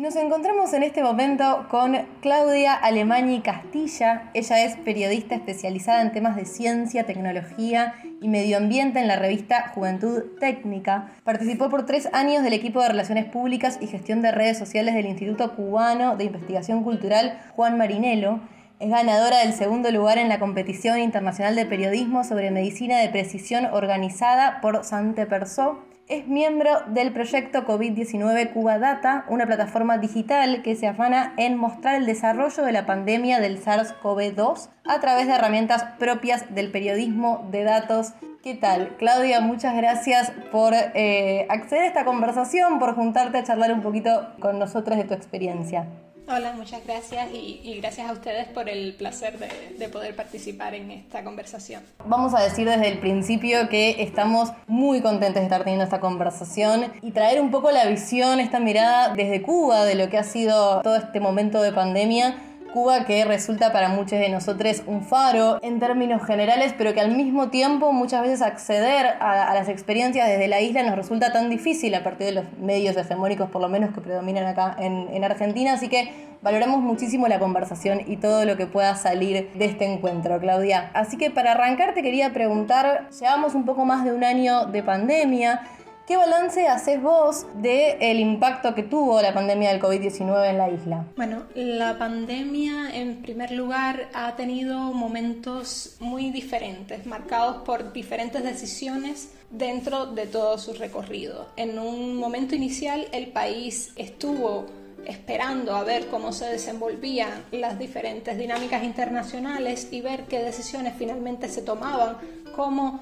Nos 0.00 0.16
encontramos 0.16 0.72
en 0.72 0.82
este 0.82 1.02
momento 1.02 1.66
con 1.68 1.94
Claudia 2.22 2.72
Alemani 2.72 3.42
Castilla. 3.42 4.30
Ella 4.32 4.64
es 4.64 4.76
periodista 4.78 5.34
especializada 5.34 6.00
en 6.00 6.10
temas 6.10 6.36
de 6.36 6.46
ciencia, 6.46 7.04
tecnología 7.04 7.96
y 8.22 8.28
medio 8.28 8.56
ambiente 8.56 8.98
en 8.98 9.08
la 9.08 9.16
revista 9.16 9.68
Juventud 9.74 10.22
Técnica. 10.40 11.12
Participó 11.22 11.68
por 11.68 11.84
tres 11.84 12.08
años 12.14 12.42
del 12.42 12.54
equipo 12.54 12.80
de 12.80 12.88
Relaciones 12.88 13.26
Públicas 13.26 13.76
y 13.78 13.88
Gestión 13.88 14.22
de 14.22 14.32
Redes 14.32 14.56
Sociales 14.56 14.94
del 14.94 15.04
Instituto 15.04 15.54
Cubano 15.54 16.16
de 16.16 16.24
Investigación 16.24 16.82
Cultural 16.82 17.38
Juan 17.54 17.76
Marinelo. 17.76 18.40
Es 18.78 18.88
ganadora 18.88 19.40
del 19.40 19.52
segundo 19.52 19.90
lugar 19.90 20.16
en 20.16 20.30
la 20.30 20.38
competición 20.38 20.98
internacional 20.98 21.56
de 21.56 21.66
periodismo 21.66 22.24
sobre 22.24 22.50
medicina 22.50 22.96
de 23.00 23.10
precisión 23.10 23.66
organizada 23.66 24.62
por 24.62 24.82
Sante 24.82 25.26
Perso 25.26 25.84
es 26.10 26.26
miembro 26.26 26.70
del 26.88 27.12
proyecto 27.12 27.64
COVID-19 27.64 28.52
Cuba 28.52 28.80
Data, 28.80 29.24
una 29.28 29.46
plataforma 29.46 29.96
digital 29.98 30.60
que 30.62 30.74
se 30.74 30.88
afana 30.88 31.34
en 31.36 31.56
mostrar 31.56 31.94
el 31.94 32.04
desarrollo 32.04 32.64
de 32.64 32.72
la 32.72 32.84
pandemia 32.84 33.38
del 33.38 33.62
SARS-CoV-2 33.62 34.70
a 34.86 34.98
través 34.98 35.28
de 35.28 35.34
herramientas 35.34 35.84
propias 36.00 36.52
del 36.52 36.72
periodismo 36.72 37.48
de 37.52 37.62
datos. 37.62 38.14
¿Qué 38.42 38.54
tal? 38.54 38.96
Claudia, 38.98 39.40
muchas 39.40 39.76
gracias 39.76 40.32
por 40.50 40.72
eh, 40.74 41.46
acceder 41.48 41.84
a 41.84 41.86
esta 41.86 42.04
conversación, 42.04 42.80
por 42.80 42.96
juntarte 42.96 43.38
a 43.38 43.44
charlar 43.44 43.72
un 43.72 43.80
poquito 43.80 44.30
con 44.40 44.58
nosotros 44.58 44.98
de 44.98 45.04
tu 45.04 45.14
experiencia. 45.14 45.86
Hola, 46.32 46.52
muchas 46.52 46.86
gracias 46.86 47.28
y, 47.32 47.76
gracias 47.80 48.08
a 48.08 48.12
ustedes 48.12 48.46
por 48.46 48.68
el 48.68 48.94
placer 48.94 49.36
de, 49.36 49.88
poder 49.88 50.14
participar 50.14 50.74
en 50.74 50.92
esta 50.92 51.24
conversación. 51.24 51.82
Vamos 52.06 52.34
a 52.34 52.40
decir 52.40 52.68
desde 52.68 52.86
el 52.86 53.00
principio 53.00 53.68
que 53.68 54.00
estamos 54.00 54.52
muy 54.68 55.00
contentos 55.00 55.40
de 55.40 55.44
estar 55.44 55.64
teniendo 55.64 55.82
esta 55.82 55.98
conversación 55.98 56.92
y 57.02 57.10
traer 57.10 57.40
un 57.40 57.50
poco 57.50 57.72
la 57.72 57.84
visión, 57.86 58.38
esta 58.38 58.60
mirada 58.60 59.12
desde 59.12 59.42
Cuba 59.42 59.84
de 59.84 59.96
lo 59.96 60.08
que 60.08 60.18
ha 60.18 60.22
sido 60.22 60.82
todo 60.82 60.94
este 60.94 61.18
momento 61.18 61.62
de 61.62 61.72
pandemia 61.72 62.36
Cuba 62.72 63.04
que 63.04 63.24
resulta 63.24 63.72
para 63.72 63.88
muchos 63.88 64.18
de 64.18 64.28
nosotros 64.28 64.82
un 64.86 65.02
faro 65.02 65.58
en 65.62 65.80
términos 65.80 66.24
generales, 66.24 66.74
pero 66.76 66.94
que 66.94 67.00
al 67.00 67.16
mismo 67.16 67.48
tiempo 67.48 67.92
muchas 67.92 68.22
veces 68.22 68.42
acceder 68.42 69.06
a, 69.20 69.52
las 69.54 69.68
experiencias 69.68 70.28
desde 70.28 70.48
la 70.48 70.60
isla 70.60 70.82
nos 70.82 70.96
resulta 70.96 71.32
tan 71.32 71.50
difícil 71.50 71.94
a 71.94 72.04
partir 72.04 72.26
de 72.26 72.32
los 72.32 72.44
medios 72.58 72.96
hegemónicos, 72.96 73.50
por 73.50 73.60
lo 73.60 73.68
menos 73.68 73.92
que 73.92 74.00
predominan 74.00 74.46
acá 74.46 74.76
en, 74.78 75.08
en 75.12 75.24
Argentina. 75.24 75.72
Así 75.72 75.88
que 75.88 76.12
valoramos 76.42 76.80
muchísimo 76.80 77.28
la 77.28 77.38
conversación 77.38 78.00
y 78.06 78.16
todo 78.16 78.44
lo 78.44 78.56
que 78.56 78.66
pueda 78.66 78.94
salir 78.94 79.50
de 79.54 79.64
este 79.64 79.84
encuentro, 79.92 80.38
Claudia. 80.38 80.90
Así 80.94 81.16
que 81.16 81.30
para 81.30 81.52
arrancar 81.52 81.94
te 81.94 82.02
quería 82.02 82.32
preguntar, 82.32 83.08
llevamos 83.18 83.54
un 83.54 83.64
poco 83.64 83.84
más 83.84 84.04
de 84.04 84.12
un 84.12 84.24
año 84.24 84.66
de 84.66 84.82
pandemia. 84.82 85.62
¿Qué 86.10 86.16
balance 86.16 86.66
haces 86.66 87.00
vos 87.00 87.46
del 87.54 88.18
impacto 88.18 88.74
que 88.74 88.82
tuvo 88.82 89.22
la 89.22 89.32
pandemia 89.32 89.70
del 89.70 89.80
COVID-19 89.80 90.50
en 90.50 90.58
la 90.58 90.68
isla? 90.68 91.06
Bueno, 91.14 91.44
la 91.54 91.98
pandemia 91.98 92.90
en 92.92 93.22
primer 93.22 93.52
lugar 93.52 94.08
ha 94.12 94.34
tenido 94.34 94.92
momentos 94.92 95.98
muy 96.00 96.32
diferentes, 96.32 97.06
marcados 97.06 97.58
por 97.58 97.92
diferentes 97.92 98.42
decisiones 98.42 99.30
dentro 99.52 100.06
de 100.06 100.26
todo 100.26 100.58
su 100.58 100.72
recorrido. 100.72 101.46
En 101.56 101.78
un 101.78 102.16
momento 102.16 102.56
inicial 102.56 103.06
el 103.12 103.28
país 103.28 103.92
estuvo 103.94 104.66
esperando 105.06 105.76
a 105.76 105.84
ver 105.84 106.08
cómo 106.08 106.32
se 106.32 106.46
desenvolvían 106.46 107.44
las 107.52 107.78
diferentes 107.78 108.36
dinámicas 108.36 108.82
internacionales 108.82 109.86
y 109.92 110.00
ver 110.00 110.24
qué 110.24 110.40
decisiones 110.40 110.94
finalmente 110.98 111.48
se 111.48 111.62
tomaban, 111.62 112.16
como 112.56 112.98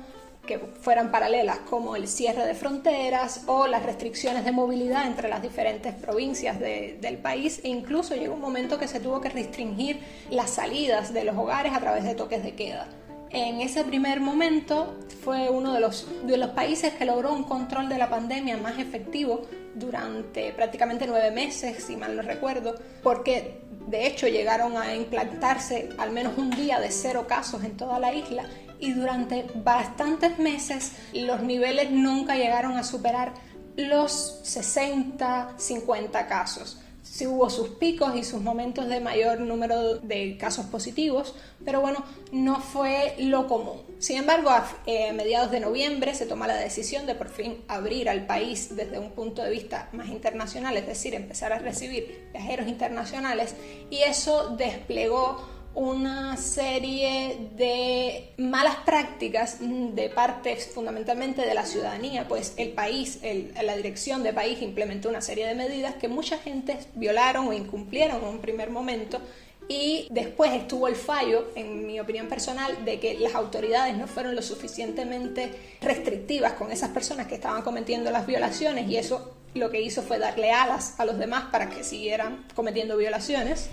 que 0.48 0.58
fueran 0.58 1.12
paralelas, 1.12 1.58
como 1.58 1.94
el 1.94 2.08
cierre 2.08 2.46
de 2.46 2.54
fronteras 2.54 3.42
o 3.46 3.66
las 3.66 3.84
restricciones 3.84 4.46
de 4.46 4.50
movilidad 4.50 5.06
entre 5.06 5.28
las 5.28 5.42
diferentes 5.42 5.94
provincias 5.94 6.58
del 6.58 7.18
país, 7.18 7.60
e 7.62 7.68
incluso 7.68 8.16
llegó 8.16 8.34
un 8.34 8.40
momento 8.40 8.78
que 8.78 8.88
se 8.88 8.98
tuvo 8.98 9.20
que 9.20 9.28
restringir 9.28 10.00
las 10.30 10.50
salidas 10.50 11.12
de 11.12 11.24
los 11.24 11.36
hogares 11.36 11.74
a 11.74 11.80
través 11.80 12.04
de 12.04 12.14
toques 12.14 12.42
de 12.42 12.54
queda. 12.54 12.88
En 13.30 13.60
ese 13.60 13.84
primer 13.84 14.20
momento 14.20 14.98
fue 15.22 15.50
uno 15.50 15.74
de 15.74 15.80
los, 15.80 16.06
de 16.26 16.38
los 16.38 16.50
países 16.50 16.94
que 16.94 17.04
logró 17.04 17.34
un 17.34 17.44
control 17.44 17.90
de 17.90 17.98
la 17.98 18.08
pandemia 18.08 18.56
más 18.56 18.78
efectivo 18.78 19.42
durante 19.74 20.50
prácticamente 20.54 21.06
nueve 21.06 21.30
meses, 21.30 21.84
si 21.84 21.94
mal 21.94 22.16
no 22.16 22.22
recuerdo, 22.22 22.74
porque 23.02 23.60
de 23.86 24.06
hecho 24.06 24.28
llegaron 24.28 24.78
a 24.78 24.94
implantarse 24.94 25.90
al 25.98 26.10
menos 26.10 26.38
un 26.38 26.48
día 26.48 26.80
de 26.80 26.90
cero 26.90 27.26
casos 27.28 27.62
en 27.64 27.76
toda 27.76 27.98
la 27.98 28.14
isla 28.14 28.44
y 28.80 28.92
durante 28.92 29.46
bastantes 29.54 30.38
meses 30.38 30.92
los 31.12 31.42
niveles 31.42 31.90
nunca 31.90 32.36
llegaron 32.36 32.76
a 32.76 32.84
superar 32.84 33.34
los 33.76 34.40
60, 34.42 35.54
50 35.56 36.26
casos. 36.26 36.78
Sí 37.02 37.26
hubo 37.26 37.48
sus 37.48 37.70
picos 37.70 38.14
y 38.16 38.22
sus 38.22 38.42
momentos 38.42 38.86
de 38.86 39.00
mayor 39.00 39.40
número 39.40 39.96
de 39.96 40.36
casos 40.36 40.66
positivos, 40.66 41.34
pero 41.64 41.80
bueno, 41.80 42.04
no 42.32 42.60
fue 42.60 43.14
lo 43.18 43.46
común. 43.48 43.80
Sin 43.98 44.18
embargo, 44.18 44.50
a 44.50 44.68
eh, 44.86 45.12
mediados 45.12 45.50
de 45.50 45.60
noviembre 45.60 46.14
se 46.14 46.26
toma 46.26 46.46
la 46.46 46.54
decisión 46.56 47.06
de 47.06 47.14
por 47.14 47.28
fin 47.28 47.62
abrir 47.66 48.08
al 48.08 48.26
país 48.26 48.76
desde 48.76 48.98
un 48.98 49.12
punto 49.12 49.42
de 49.42 49.50
vista 49.50 49.88
más 49.92 50.08
internacional, 50.08 50.76
es 50.76 50.86
decir, 50.86 51.14
empezar 51.14 51.52
a 51.52 51.58
recibir 51.58 52.28
viajeros 52.32 52.68
internacionales 52.68 53.54
y 53.90 53.98
eso 53.98 54.54
desplegó 54.56 55.57
una 55.78 56.36
serie 56.36 57.50
de 57.56 58.32
malas 58.36 58.74
prácticas 58.84 59.58
de 59.60 60.08
parte 60.08 60.56
fundamentalmente 60.56 61.42
de 61.42 61.54
la 61.54 61.64
ciudadanía, 61.64 62.26
pues 62.26 62.54
el 62.56 62.70
país, 62.70 63.20
la 63.62 63.76
dirección 63.76 64.24
de 64.24 64.32
país 64.32 64.60
implementó 64.60 65.08
una 65.08 65.20
serie 65.20 65.46
de 65.46 65.54
medidas 65.54 65.94
que 65.94 66.08
mucha 66.08 66.36
gente 66.36 66.76
violaron 66.96 67.46
o 67.46 67.52
incumplieron 67.52 68.20
en 68.22 68.28
un 68.28 68.38
primer 68.40 68.70
momento 68.70 69.20
y 69.68 70.08
después 70.10 70.50
estuvo 70.52 70.88
el 70.88 70.96
fallo, 70.96 71.46
en 71.54 71.86
mi 71.86 72.00
opinión 72.00 72.26
personal, 72.26 72.84
de 72.84 72.98
que 72.98 73.14
las 73.14 73.36
autoridades 73.36 73.96
no 73.96 74.08
fueron 74.08 74.34
lo 74.34 74.42
suficientemente 74.42 75.76
restrictivas 75.80 76.54
con 76.54 76.72
esas 76.72 76.90
personas 76.90 77.28
que 77.28 77.36
estaban 77.36 77.62
cometiendo 77.62 78.10
las 78.10 78.26
violaciones 78.26 78.88
y 78.88 78.96
eso 78.96 79.32
lo 79.54 79.70
que 79.70 79.80
hizo 79.80 80.02
fue 80.02 80.18
darle 80.18 80.50
alas 80.50 80.98
a 80.98 81.04
los 81.04 81.18
demás 81.18 81.44
para 81.52 81.68
que 81.70 81.84
siguieran 81.84 82.46
cometiendo 82.56 82.96
violaciones. 82.96 83.68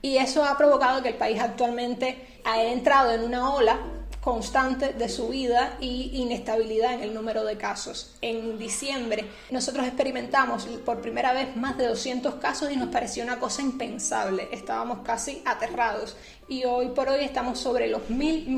Y 0.00 0.16
eso 0.16 0.44
ha 0.44 0.56
provocado 0.56 1.02
que 1.02 1.08
el 1.08 1.16
país 1.16 1.40
actualmente 1.40 2.40
ha 2.44 2.62
entrado 2.62 3.12
en 3.12 3.22
una 3.22 3.52
ola 3.52 3.78
constante 4.20 4.92
de 4.92 5.08
subida 5.08 5.76
y 5.80 6.10
inestabilidad 6.20 6.94
en 6.94 7.00
el 7.00 7.14
número 7.14 7.44
de 7.44 7.56
casos. 7.56 8.16
En 8.20 8.58
diciembre 8.58 9.24
nosotros 9.50 9.86
experimentamos 9.86 10.66
por 10.84 11.00
primera 11.00 11.32
vez 11.32 11.56
más 11.56 11.78
de 11.78 11.86
200 11.86 12.34
casos 12.34 12.70
y 12.70 12.76
nos 12.76 12.90
pareció 12.90 13.24
una 13.24 13.38
cosa 13.38 13.62
impensable. 13.62 14.48
Estábamos 14.52 15.00
casi 15.00 15.42
aterrados 15.44 16.16
y 16.48 16.64
hoy 16.64 16.88
por 16.88 17.08
hoy 17.08 17.24
estamos 17.24 17.58
sobre 17.58 17.88
los 17.88 18.10
1000, 18.10 18.48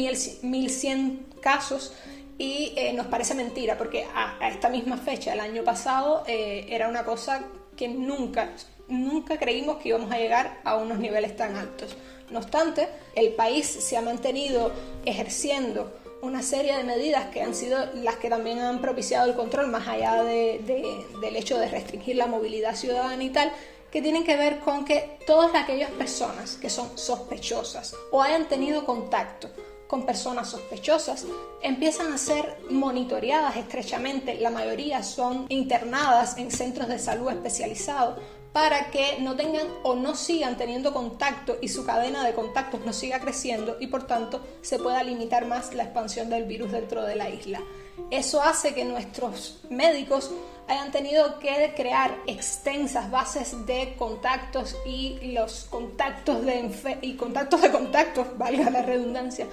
1100 0.42 1.26
casos 1.40 1.92
y 2.36 2.72
eh, 2.76 2.92
nos 2.94 3.06
parece 3.06 3.34
mentira 3.34 3.76
porque 3.76 4.06
a, 4.14 4.48
esta 4.48 4.70
misma 4.70 4.96
fecha, 4.96 5.34
el 5.34 5.40
año 5.40 5.62
pasado, 5.62 6.24
eh, 6.26 6.66
era 6.70 6.88
una 6.88 7.04
cosa 7.04 7.44
que 7.76 7.86
nunca 7.86 8.50
nunca 8.90 9.38
creímos 9.38 9.78
que 9.78 9.90
íbamos 9.90 10.12
a 10.12 10.18
llegar 10.18 10.60
a 10.64 10.76
unos 10.76 10.98
niveles 10.98 11.36
tan 11.36 11.56
altos. 11.56 11.96
No 12.30 12.38
obstante, 12.38 12.88
el 13.14 13.32
país 13.32 13.66
se 13.66 13.96
ha 13.96 14.02
mantenido 14.02 14.72
ejerciendo 15.04 15.92
una 16.22 16.42
serie 16.42 16.76
de 16.76 16.84
medidas 16.84 17.26
que 17.26 17.42
han 17.42 17.54
sido 17.54 17.78
las 17.94 18.16
que 18.16 18.28
también 18.28 18.58
han 18.58 18.80
propiciado 18.80 19.28
el 19.28 19.36
control, 19.36 19.68
más 19.68 19.88
allá 19.88 20.22
del 20.22 21.36
hecho 21.36 21.58
de 21.58 21.68
restringir 21.68 22.16
la 22.16 22.26
movilidad 22.26 22.76
ciudadana 22.76 23.22
y 23.24 23.30
tal, 23.30 23.50
que 23.90 24.02
tienen 24.02 24.24
que 24.24 24.36
ver 24.36 24.60
con 24.60 24.84
que 24.84 25.18
todas 25.26 25.54
aquellas 25.54 25.90
personas 25.90 26.56
que 26.56 26.70
son 26.70 26.96
sospechosas 26.96 27.96
o 28.12 28.22
hayan 28.22 28.46
tenido 28.48 28.84
contacto 28.84 29.48
con 29.88 30.06
personas 30.06 30.48
sospechosas 30.48 31.24
empiezan 31.62 32.12
a 32.12 32.18
ser 32.18 32.58
monitoreadas 32.70 33.56
estrechamente. 33.56 34.38
La 34.38 34.50
mayoría 34.50 35.02
son 35.02 35.46
internadas 35.48 36.38
en 36.38 36.52
centros 36.52 36.86
de 36.86 37.00
salud 37.00 37.28
especializados 37.30 38.18
para 38.52 38.90
que 38.90 39.18
no 39.20 39.36
tengan 39.36 39.66
o 39.82 39.94
no 39.94 40.14
sigan 40.14 40.56
teniendo 40.56 40.92
contacto 40.92 41.56
y 41.60 41.68
su 41.68 41.84
cadena 41.84 42.24
de 42.24 42.34
contactos 42.34 42.80
no 42.84 42.92
siga 42.92 43.20
creciendo 43.20 43.76
y 43.78 43.86
por 43.86 44.06
tanto 44.06 44.44
se 44.62 44.78
pueda 44.78 45.02
limitar 45.02 45.46
más 45.46 45.72
la 45.74 45.84
expansión 45.84 46.30
del 46.30 46.44
virus 46.44 46.72
dentro 46.72 47.04
de 47.04 47.16
la 47.16 47.30
isla. 47.30 47.60
Eso 48.10 48.42
hace 48.42 48.74
que 48.74 48.84
nuestros 48.84 49.60
médicos 49.68 50.30
hayan 50.70 50.92
tenido 50.92 51.38
que 51.40 51.72
crear 51.76 52.16
extensas 52.26 53.10
bases 53.10 53.66
de 53.66 53.94
contactos 53.98 54.76
y 54.86 55.32
los 55.32 55.64
contactos 55.64 56.44
de 56.46 56.98
y 57.02 57.14
contactos 57.14 57.60
de 57.62 57.72
contactos, 57.72 58.26
valga 58.38 58.70
la 58.70 58.82
redundancia, 58.82 59.46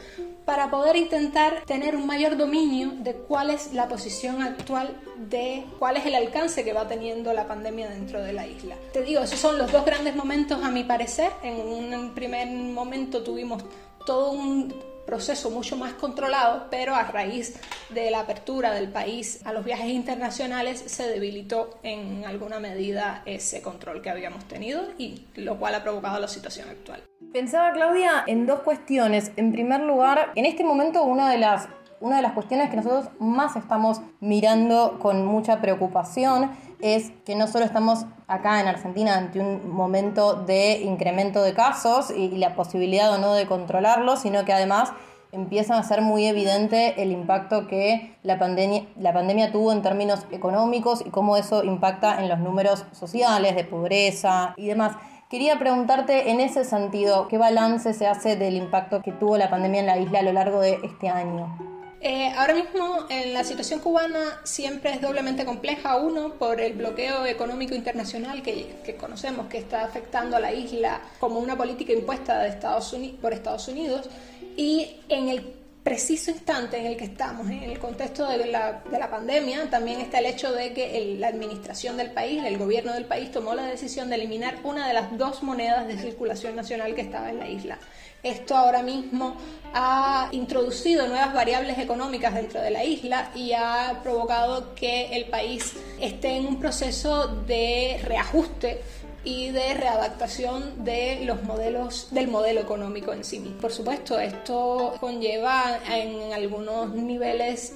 para 0.46 0.70
poder 0.70 0.96
intentar 0.96 1.64
tener 1.66 1.96
un 1.96 2.06
mayor 2.06 2.38
dominio 2.38 2.92
de 3.00 3.16
cuál 3.16 3.50
es 3.50 3.74
la 3.74 3.88
posición 3.88 4.44
actual 4.44 4.96
de 5.18 5.66
cuál 5.80 5.98
es 5.98 6.06
el 6.06 6.14
alcance 6.14 6.64
que 6.64 6.74
va 6.74 6.88
teniendo 6.88 7.34
la 7.34 7.48
pandemia 7.48 7.90
dentro 7.90 8.22
de 8.22 8.34
la 8.34 8.46
isla. 8.46 8.76
Te 8.94 9.02
digo, 9.02 9.22
esos 9.22 9.40
son 9.40 9.58
los 9.58 9.72
dos 9.72 9.84
grandes 9.86 10.16
momentos 10.16 10.64
a 10.64 10.70
mi 10.70 10.84
parecer. 10.84 11.32
En 11.42 11.60
un 11.60 12.14
primer 12.14 12.48
momento 12.48 13.24
tuvimos 13.24 13.64
todo 14.06 14.32
un 14.32 14.74
proceso 15.08 15.50
mucho 15.50 15.78
más 15.78 15.94
controlado, 15.94 16.68
pero 16.70 16.94
a 16.94 17.04
raíz 17.04 17.60
de 17.90 18.12
la 18.12 18.20
apertura 18.20 18.74
del 18.74 18.90
país 18.90 19.40
a 19.46 19.54
los 19.54 19.66
viajes 19.66 19.88
internacionales 19.88 20.84
se 20.86 21.08
debilitó 21.08 21.80
en 21.82 22.26
alguna 22.26 22.60
medida 22.60 23.24
ese 23.26 23.62
control 23.62 24.02
que 24.02 24.10
habíamos 24.12 24.46
tenido 24.46 24.84
y 24.98 25.26
lo 25.36 25.58
cual 25.58 25.76
ha 25.76 25.82
provocado 25.82 26.20
la 26.20 26.28
situación 26.28 26.70
actual. 26.70 27.02
Pensaba, 27.32 27.72
Claudia, 27.72 28.24
en 28.28 28.46
dos 28.46 28.60
cuestiones. 28.62 29.32
En 29.38 29.52
primer 29.52 29.82
lugar, 29.82 30.32
en 30.36 30.46
este 30.46 30.64
momento 30.64 31.04
una 31.04 31.32
de 31.32 31.38
las 31.38 31.68
una 32.00 32.18
de 32.18 32.22
las 32.22 32.34
cuestiones 32.34 32.70
que 32.70 32.78
nosotros 32.78 33.10
más 33.20 33.56
estamos 33.56 34.02
mirando 34.20 35.00
con 35.00 35.26
mucha 35.26 35.62
preocupación 35.62 36.52
es 36.80 37.12
que 37.26 37.36
no 37.36 37.48
solo 37.48 37.66
estamos 37.66 38.06
acá 38.28 38.62
en 38.62 38.68
Argentina 38.68 39.18
ante 39.18 39.40
un 39.40 39.70
momento 39.70 40.36
de 40.36 40.82
incremento 40.82 41.42
de 41.42 41.54
casos 41.54 42.12
y 42.12 42.30
la 42.38 42.56
posibilidad 42.56 43.12
o 43.14 43.18
no 43.18 43.34
de 43.34 43.48
controlarlos, 43.48 44.20
sino 44.20 44.46
que 44.46 44.54
además 44.54 44.92
empieza 45.32 45.78
a 45.78 45.84
ser 45.84 46.02
muy 46.02 46.26
evidente 46.26 47.02
el 47.02 47.12
impacto 47.12 47.68
que 47.68 48.16
la 48.24 48.40
pandemia, 48.40 48.86
la 48.98 49.14
pandemia 49.14 49.52
tuvo 49.52 49.72
en 49.72 49.82
términos 49.82 50.26
económicos 50.32 51.04
y 51.06 51.10
cómo 51.10 51.36
eso 51.36 51.64
impacta 51.64 52.22
en 52.22 52.30
los 52.30 52.40
números 52.40 52.86
sociales, 52.92 53.56
de 53.56 53.64
pobreza 53.64 54.54
y 54.56 54.68
demás. 54.68 54.94
Quería 55.30 55.60
preguntarte 55.60 56.32
en 56.32 56.40
ese 56.40 56.64
sentido, 56.64 57.28
¿qué 57.28 57.38
balance 57.38 57.94
se 57.94 58.08
hace 58.08 58.38
del 58.38 58.56
impacto 58.56 59.02
que 59.02 59.12
tuvo 59.12 59.38
la 59.38 59.50
pandemia 59.50 59.82
en 59.82 59.88
la 59.88 59.98
isla 59.98 60.20
a 60.20 60.24
lo 60.24 60.32
largo 60.32 60.62
de 60.62 60.80
este 60.84 61.10
año? 61.10 61.67
Eh, 62.10 62.32
ahora 62.38 62.54
mismo 62.54 63.06
en 63.10 63.34
la 63.34 63.44
situación 63.44 63.82
cubana 63.82 64.40
siempre 64.46 64.92
es 64.92 65.02
doblemente 65.02 65.44
compleja, 65.44 65.98
uno 65.98 66.36
por 66.36 66.62
el 66.62 66.72
bloqueo 66.72 67.26
económico 67.26 67.76
internacional 67.76 68.42
que, 68.42 68.96
conocemos 68.98 69.48
que 69.48 69.58
está 69.58 69.84
afectando 69.84 70.38
a 70.38 70.40
la 70.40 70.54
isla 70.54 71.02
como 71.20 71.42
una 71.42 71.58
política 71.58 71.92
impuesta 71.92 72.40
de 72.40 72.48
Estados 72.48 72.96
por 73.22 73.34
Estados 73.34 73.68
Unidos 73.68 74.10
y 74.56 75.02
en 75.10 75.28
el 75.28 75.57
preciso 75.88 76.32
instante 76.32 76.78
en 76.78 76.86
el 76.86 76.98
que 76.98 77.06
estamos, 77.06 77.50
en 77.50 77.64
el 77.64 77.80
contexto 77.80 78.28
de 78.28 78.48
la, 78.48 78.82
de 78.92 79.00
la 79.00 79.10
pandemia, 79.10 79.70
también 79.70 80.02
está 80.02 80.20
el 80.20 80.26
hecho 80.26 80.52
de 80.52 80.74
que 80.74 81.16
la 81.18 81.30
administración 81.30 81.96
del 81.96 82.12
país, 82.12 82.44
el 82.44 82.58
gobierno 82.58 82.92
del 82.94 83.06
país, 83.06 83.32
tomó 83.32 83.56
la 83.56 83.64
decisión 83.64 84.10
de 84.10 84.16
eliminar 84.16 84.58
una 84.66 84.86
de 84.86 84.94
las 84.94 85.18
dos 85.18 85.44
monedas 85.44 85.88
de 85.88 85.98
circulación 85.98 86.58
nacional 86.58 86.94
que 86.94 87.00
estaba 87.00 87.30
en 87.30 87.40
la 87.40 87.48
isla. 87.48 87.80
Esto 88.22 88.58
ahora 88.58 88.84
mismo 88.84 89.38
ha 89.74 90.28
introducido 90.34 91.08
nuevas 91.08 91.34
variables 91.34 91.80
económicas 91.80 92.36
dentro 92.36 92.62
de 92.62 92.72
la 92.72 92.84
isla 92.84 93.32
y 93.34 93.54
ha 93.54 94.02
provocado 94.04 94.76
que 94.76 95.16
el 95.16 95.30
país 95.30 95.72
esté 96.02 96.36
en 96.36 96.48
un 96.48 96.60
proceso 96.60 97.28
de 97.28 98.02
reajuste 98.04 98.82
y 99.28 99.50
de 99.50 99.74
readaptación 99.74 100.86
de 100.86 101.26
los 101.26 101.44
modelos 101.44 102.08
del 102.12 102.30
modelo 102.30 102.62
económico 102.62 103.12
en 103.12 103.26
sí 103.26 103.40
mismo. 103.40 103.58
Por 103.60 103.74
supuesto, 103.74 104.18
esto 104.18 104.94
conlleva 105.02 105.80
en 105.92 106.32
algunos 106.32 106.96
niveles, 106.96 107.76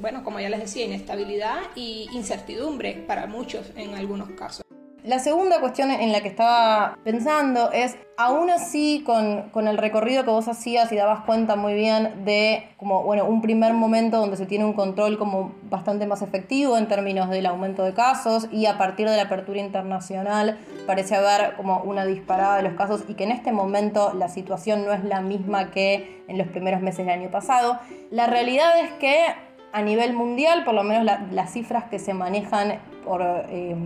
bueno, 0.00 0.24
como 0.24 0.40
ya 0.40 0.50
les 0.50 0.58
decía, 0.58 0.86
inestabilidad 0.86 1.58
y 1.76 2.08
incertidumbre 2.12 3.04
para 3.06 3.28
muchos 3.28 3.70
en 3.76 3.94
algunos 3.94 4.30
casos. 4.30 4.67
La 5.04 5.20
segunda 5.20 5.60
cuestión 5.60 5.92
en 5.92 6.10
la 6.10 6.20
que 6.22 6.28
estaba 6.28 6.98
pensando 7.04 7.70
es, 7.70 7.96
aún 8.16 8.50
así, 8.50 9.04
con, 9.06 9.48
con, 9.50 9.68
el 9.68 9.78
recorrido 9.78 10.24
que 10.24 10.30
vos 10.30 10.48
hacías 10.48 10.90
y 10.90 10.96
dabas 10.96 11.24
cuenta 11.24 11.54
muy 11.54 11.74
bien 11.74 12.24
de 12.24 12.68
como, 12.76 13.04
bueno, 13.04 13.24
un 13.24 13.40
primer 13.40 13.74
momento 13.74 14.18
donde 14.18 14.36
se 14.36 14.44
tiene 14.44 14.64
un 14.64 14.72
control 14.72 15.16
como 15.16 15.54
bastante 15.70 16.04
más 16.06 16.20
efectivo 16.20 16.76
en 16.76 16.88
términos 16.88 17.30
del 17.30 17.46
aumento 17.46 17.84
de 17.84 17.94
casos 17.94 18.48
y 18.50 18.66
a 18.66 18.76
partir 18.76 19.08
de 19.08 19.16
la 19.16 19.22
apertura 19.22 19.60
internacional 19.60 20.58
parece 20.84 21.14
haber 21.14 21.54
como 21.54 21.80
una 21.82 22.04
disparada 22.04 22.56
de 22.56 22.64
los 22.64 22.72
casos 22.74 23.04
y 23.06 23.14
que 23.14 23.22
en 23.22 23.30
este 23.30 23.52
momento 23.52 24.12
la 24.14 24.28
situación 24.28 24.84
no 24.84 24.92
es 24.92 25.04
la 25.04 25.20
misma 25.20 25.70
que 25.70 26.24
en 26.26 26.38
los 26.38 26.48
primeros 26.48 26.80
meses 26.80 27.06
del 27.06 27.20
año 27.20 27.30
pasado. 27.30 27.78
La 28.10 28.26
realidad 28.26 28.80
es 28.80 28.90
que 28.94 29.26
a 29.72 29.80
nivel 29.80 30.12
mundial, 30.12 30.64
por 30.64 30.74
lo 30.74 30.82
menos 30.82 31.04
las 31.04 31.52
cifras 31.52 31.84
que 31.84 32.00
se 32.00 32.14
manejan 32.14 32.80
por... 33.04 33.22
Eh, 33.22 33.76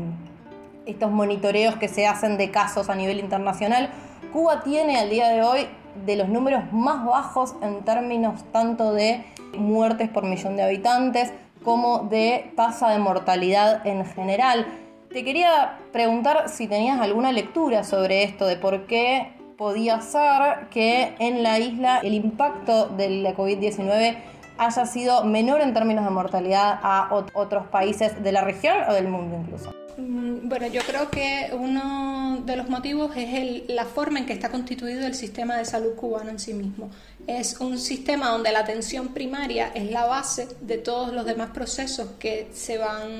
estos 0.86 1.10
monitoreos 1.10 1.76
que 1.76 1.88
se 1.88 2.06
hacen 2.06 2.36
de 2.36 2.50
casos 2.50 2.88
a 2.88 2.94
nivel 2.94 3.18
internacional, 3.18 3.90
Cuba 4.32 4.62
tiene 4.62 4.98
al 4.98 5.10
día 5.10 5.28
de 5.28 5.42
hoy 5.42 5.66
de 6.06 6.16
los 6.16 6.28
números 6.28 6.72
más 6.72 7.04
bajos 7.04 7.54
en 7.62 7.84
términos 7.84 8.44
tanto 8.52 8.92
de 8.92 9.24
muertes 9.56 10.08
por 10.08 10.24
millón 10.24 10.56
de 10.56 10.62
habitantes 10.62 11.32
como 11.62 12.00
de 12.00 12.52
tasa 12.56 12.90
de 12.90 12.98
mortalidad 12.98 13.86
en 13.86 14.04
general. 14.04 14.66
Te 15.10 15.24
quería 15.24 15.78
preguntar 15.92 16.48
si 16.48 16.66
tenías 16.66 17.00
alguna 17.00 17.32
lectura 17.32 17.84
sobre 17.84 18.24
esto, 18.24 18.46
de 18.46 18.56
por 18.56 18.86
qué 18.86 19.34
podía 19.58 20.00
ser 20.00 20.68
que 20.70 21.14
en 21.18 21.42
la 21.42 21.58
isla 21.58 21.98
el 22.02 22.14
impacto 22.14 22.88
de 22.88 23.10
la 23.10 23.34
COVID-19 23.34 24.16
haya 24.58 24.86
sido 24.86 25.24
menor 25.24 25.60
en 25.60 25.74
términos 25.74 26.04
de 26.04 26.10
mortalidad 26.10 26.78
a 26.82 27.10
otros 27.34 27.66
países 27.66 28.22
de 28.22 28.32
la 28.32 28.40
región 28.40 28.76
o 28.88 28.94
del 28.94 29.08
mundo 29.08 29.36
incluso. 29.36 29.81
Mm, 29.96 30.48
bueno, 30.48 30.66
yo 30.68 30.80
creo 30.82 31.10
que 31.10 31.50
uno 31.52 32.42
de 32.46 32.56
los 32.56 32.68
motivos 32.68 33.12
es 33.16 33.68
la 33.68 33.84
forma 33.84 34.18
en 34.18 34.26
que 34.26 34.32
está 34.32 34.50
constituido 34.50 35.06
el 35.06 35.14
sistema 35.14 35.56
de 35.56 35.64
salud 35.64 35.94
cubano 35.94 36.30
en 36.30 36.38
sí 36.38 36.54
mismo. 36.54 36.90
Es 37.26 37.60
un 37.60 37.78
sistema 37.78 38.30
donde 38.30 38.50
la 38.52 38.60
atención 38.60 39.08
primaria 39.08 39.70
es 39.74 39.90
la 39.90 40.06
base 40.06 40.48
de 40.60 40.78
todos 40.78 41.12
los 41.12 41.24
demás 41.24 41.50
procesos 41.50 42.10
que 42.18 42.48
se 42.52 42.78
van 42.78 43.10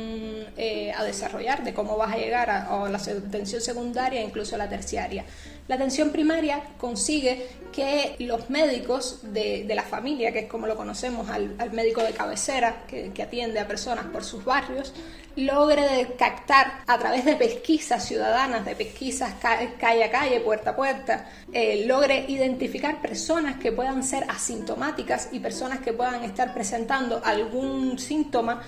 eh, 0.56 0.92
a 0.96 1.04
desarrollar, 1.04 1.62
de 1.62 1.74
cómo 1.74 1.96
vas 1.96 2.12
a 2.14 2.16
llegar 2.16 2.50
a, 2.50 2.88
la 2.88 2.98
atención 2.98 3.60
secundaria 3.60 4.20
e 4.20 4.24
incluso 4.24 4.54
a 4.54 4.58
la 4.58 4.68
terciaria. 4.68 5.24
La 5.68 5.76
atención 5.76 6.10
primaria 6.10 6.62
consigue 6.78 7.46
que 7.72 8.16
los 8.18 8.50
médicos 8.50 9.20
de, 9.22 9.64
la 9.74 9.82
familia, 9.82 10.32
que 10.32 10.40
es 10.40 10.48
como 10.48 10.66
lo 10.66 10.76
conocemos, 10.76 11.28
al, 11.30 11.72
médico 11.72 12.02
de 12.02 12.12
cabecera 12.12 12.84
que, 12.86 13.10
atiende 13.22 13.60
a 13.60 13.66
personas 13.66 14.06
por 14.06 14.24
sus 14.24 14.44
barrios, 14.44 14.92
logre 15.36 16.14
captar 16.18 16.82
a 16.86 16.98
través 16.98 17.24
de 17.24 17.36
pesquisas 17.36 18.04
ciudadanas, 18.04 18.64
de 18.66 18.74
pesquisas 18.74 19.34
calle 19.40 20.04
a 20.04 20.10
calle, 20.10 20.40
puerta 20.40 20.70
a 20.70 20.76
puerta, 20.76 21.30
eh, 21.52 21.84
logre 21.86 22.26
identificar 22.28 23.00
personas 23.00 23.56
que 23.56 23.72
puedan 23.72 24.02
ser 24.02 24.24
asintomáticas 24.28 25.30
y 25.32 25.38
personas 25.38 25.78
que 25.78 25.92
puedan 25.92 26.22
estar 26.24 26.52
presentando 26.52 27.22
algún 27.24 27.98
síntoma 27.98 28.62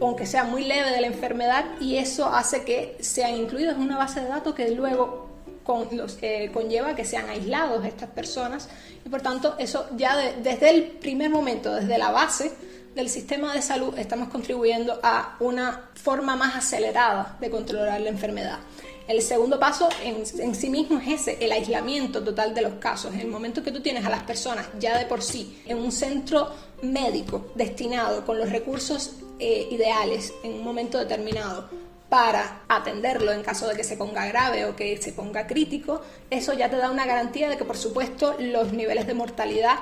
aunque 0.00 0.26
sea 0.26 0.44
muy 0.44 0.64
leve 0.64 0.90
de 0.90 1.00
la 1.00 1.06
enfermedad 1.06 1.64
y 1.80 1.96
eso 1.96 2.26
hace 2.26 2.64
que 2.64 2.98
sean 3.00 3.34
incluidos 3.34 3.76
en 3.76 3.82
una 3.82 3.96
base 3.96 4.20
de 4.20 4.28
datos 4.28 4.54
que 4.54 4.70
luego 4.70 5.25
con, 5.66 5.88
los, 5.92 6.18
eh, 6.22 6.50
conlleva 6.54 6.94
que 6.94 7.04
sean 7.04 7.28
aislados 7.28 7.84
estas 7.84 8.08
personas 8.10 8.68
y 9.04 9.08
por 9.08 9.20
tanto 9.20 9.56
eso 9.58 9.88
ya 9.96 10.16
desde 10.16 10.70
el 10.70 10.84
primer 10.84 11.30
momento, 11.30 11.74
desde 11.74 11.98
la 11.98 12.12
base 12.12 12.52
del 12.94 13.10
sistema 13.10 13.52
de 13.52 13.60
salud, 13.60 13.98
estamos 13.98 14.28
contribuyendo 14.28 14.98
a 15.02 15.36
una 15.40 15.90
forma 15.94 16.34
más 16.36 16.56
acelerada 16.56 17.36
de 17.40 17.50
controlar 17.50 18.00
la 18.00 18.08
enfermedad. 18.08 18.58
El 19.06 19.22
segundo 19.22 19.60
paso 19.60 19.88
en, 20.02 20.54
sí 20.54 20.70
mismo 20.70 20.98
es 20.98 21.20
ese, 21.20 21.44
el 21.44 21.52
aislamiento 21.52 22.24
total 22.24 22.54
de 22.54 22.62
los 22.62 22.74
casos. 22.74 23.14
En 23.14 23.20
el 23.20 23.28
momento 23.28 23.62
que 23.62 23.70
tú 23.70 23.80
tienes 23.80 24.04
a 24.04 24.10
las 24.10 24.22
personas 24.22 24.66
ya 24.80 24.98
de 24.98 25.04
por 25.04 25.22
sí 25.22 25.62
en 25.66 25.78
un 25.78 25.92
centro 25.92 26.50
médico 26.82 27.52
destinado 27.54 28.24
con 28.24 28.38
los 28.38 28.50
recursos 28.50 29.12
eh, 29.38 29.68
ideales 29.70 30.32
en 30.42 30.54
un 30.54 30.64
momento 30.64 30.98
determinado 30.98 31.68
para 32.08 32.62
atenderlo 32.68 33.32
en 33.32 33.42
caso 33.42 33.66
de 33.66 33.76
que 33.76 33.84
se 33.84 33.96
ponga 33.96 34.26
grave 34.26 34.64
o 34.64 34.76
que 34.76 34.96
se 34.98 35.12
ponga 35.12 35.46
crítico, 35.46 36.02
eso 36.30 36.52
ya 36.52 36.70
te 36.70 36.76
da 36.76 36.90
una 36.90 37.06
garantía 37.06 37.48
de 37.48 37.56
que 37.56 37.64
por 37.64 37.76
supuesto 37.76 38.36
los 38.38 38.72
niveles 38.72 39.06
de 39.06 39.14
mortalidad 39.14 39.78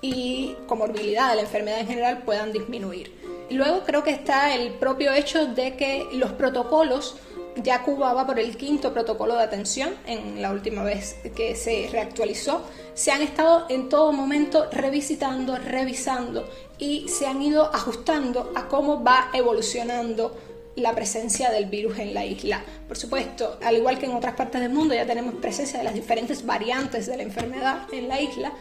y 0.00 0.56
comorbilidad 0.66 1.30
de 1.30 1.36
la 1.36 1.42
enfermedad 1.42 1.80
en 1.80 1.86
general 1.86 2.22
puedan 2.24 2.52
disminuir. 2.52 3.14
Luego 3.50 3.82
creo 3.84 4.02
que 4.02 4.10
está 4.10 4.54
el 4.54 4.72
propio 4.72 5.12
hecho 5.12 5.46
de 5.46 5.76
que 5.76 6.06
los 6.12 6.32
protocolos, 6.32 7.16
ya 7.56 7.82
Cuba 7.82 8.12
va 8.12 8.26
por 8.26 8.38
el 8.38 8.56
quinto 8.56 8.92
protocolo 8.92 9.36
de 9.36 9.44
atención 9.44 9.94
en 10.06 10.42
la 10.42 10.50
última 10.50 10.82
vez 10.82 11.16
que 11.34 11.54
se 11.54 11.88
reactualizó, 11.90 12.62
se 12.94 13.12
han 13.12 13.22
estado 13.22 13.66
en 13.68 13.88
todo 13.88 14.12
momento 14.12 14.68
revisitando, 14.72 15.56
revisando 15.56 16.48
y 16.78 17.08
se 17.08 17.26
han 17.26 17.40
ido 17.40 17.64
ajustando 17.74 18.52
a 18.54 18.68
cómo 18.68 19.02
va 19.02 19.30
evolucionando 19.32 20.36
la 20.76 20.94
presencia 20.94 21.50
del 21.50 21.66
virus 21.66 21.98
en 21.98 22.14
la 22.14 22.24
isla. 22.24 22.62
Por 22.86 22.96
supuesto, 22.96 23.58
al 23.62 23.76
igual 23.76 23.98
que 23.98 24.06
en 24.06 24.14
otras 24.14 24.34
partes 24.34 24.60
del 24.60 24.70
mundo, 24.70 24.94
ya 24.94 25.06
tenemos 25.06 25.34
presencia 25.34 25.78
de 25.78 25.84
las 25.84 25.94
diferentes 25.94 26.44
variantes 26.46 27.06
de 27.06 27.16
la 27.16 27.22
enfermedad 27.22 27.82
en 27.92 28.08
la 28.08 28.20
isla 28.20 28.52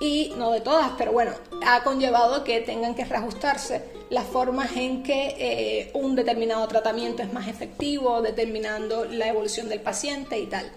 y 0.00 0.32
no 0.36 0.52
de 0.52 0.60
todas, 0.60 0.92
pero 0.96 1.12
bueno, 1.12 1.32
ha 1.66 1.82
conllevado 1.82 2.44
que 2.44 2.60
tengan 2.60 2.94
que 2.94 3.04
reajustarse 3.04 3.82
las 4.10 4.24
formas 4.26 4.76
en 4.76 5.02
que 5.02 5.34
eh, 5.38 5.90
un 5.94 6.14
determinado 6.14 6.66
tratamiento 6.68 7.22
es 7.22 7.32
más 7.32 7.48
efectivo, 7.48 8.22
determinando 8.22 9.04
la 9.04 9.28
evolución 9.28 9.68
del 9.68 9.80
paciente 9.80 10.38
y 10.38 10.46
tal. 10.46 10.70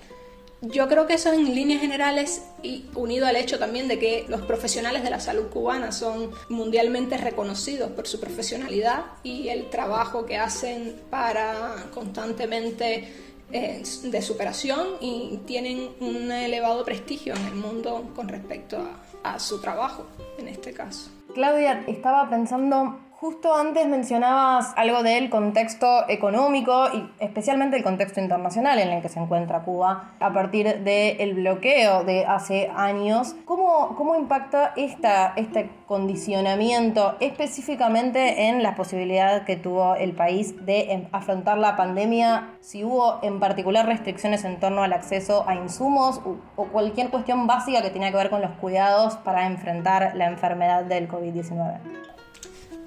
Yo 0.61 0.87
creo 0.87 1.07
que 1.07 1.15
eso 1.15 1.33
en 1.33 1.55
líneas 1.55 1.81
generales 1.81 2.43
y 2.61 2.85
unido 2.93 3.25
al 3.25 3.35
hecho 3.35 3.57
también 3.57 3.87
de 3.87 3.97
que 3.97 4.25
los 4.29 4.41
profesionales 4.41 5.01
de 5.03 5.09
la 5.09 5.19
salud 5.19 5.47
cubana 5.47 5.91
son 5.91 6.29
mundialmente 6.49 7.17
reconocidos 7.17 7.89
por 7.91 8.07
su 8.07 8.19
profesionalidad 8.19 9.05
y 9.23 9.49
el 9.49 9.71
trabajo 9.71 10.25
que 10.27 10.37
hacen 10.37 11.01
para 11.09 11.87
constantemente 11.91 13.11
eh, 13.51 13.81
de 14.03 14.21
superación 14.21 14.87
y 15.01 15.39
tienen 15.47 15.89
un 15.99 16.31
elevado 16.31 16.85
prestigio 16.85 17.33
en 17.35 17.45
el 17.47 17.55
mundo 17.55 18.11
con 18.15 18.27
respecto 18.27 18.77
a, 19.23 19.33
a 19.33 19.39
su 19.39 19.59
trabajo 19.59 20.05
en 20.37 20.47
este 20.47 20.73
caso. 20.73 21.09
Claudia, 21.33 21.83
estaba 21.87 22.29
pensando 22.29 22.99
Justo 23.21 23.55
antes 23.55 23.87
mencionabas 23.87 24.73
algo 24.75 25.03
del 25.03 25.29
contexto 25.29 26.09
económico 26.09 26.87
y 26.91 27.07
especialmente 27.19 27.77
el 27.77 27.83
contexto 27.83 28.19
internacional 28.19 28.79
en 28.79 28.89
el 28.89 29.03
que 29.03 29.09
se 29.09 29.19
encuentra 29.19 29.61
Cuba 29.61 30.15
a 30.19 30.33
partir 30.33 30.79
del 30.79 31.35
bloqueo 31.35 32.03
de 32.03 32.25
hace 32.25 32.71
años. 32.75 33.35
¿Cómo, 33.45 33.93
cómo 33.95 34.15
impacta 34.15 34.73
esta, 34.75 35.33
este 35.35 35.69
condicionamiento 35.85 37.15
específicamente 37.19 38.47
en 38.47 38.63
la 38.63 38.73
posibilidad 38.73 39.45
que 39.45 39.55
tuvo 39.55 39.93
el 39.93 40.13
país 40.13 40.65
de 40.65 40.91
em, 40.91 41.07
afrontar 41.11 41.59
la 41.59 41.75
pandemia? 41.75 42.55
Si 42.59 42.83
hubo 42.83 43.19
en 43.21 43.39
particular 43.39 43.85
restricciones 43.85 44.45
en 44.45 44.59
torno 44.59 44.81
al 44.81 44.93
acceso 44.93 45.47
a 45.47 45.53
insumos 45.53 46.21
o 46.55 46.65
cualquier 46.69 47.11
cuestión 47.11 47.45
básica 47.45 47.83
que 47.83 47.91
tenía 47.91 48.09
que 48.09 48.17
ver 48.17 48.31
con 48.31 48.41
los 48.41 48.53
cuidados 48.53 49.17
para 49.17 49.45
enfrentar 49.45 50.15
la 50.15 50.25
enfermedad 50.25 50.85
del 50.85 51.07
COVID-19. 51.07 52.10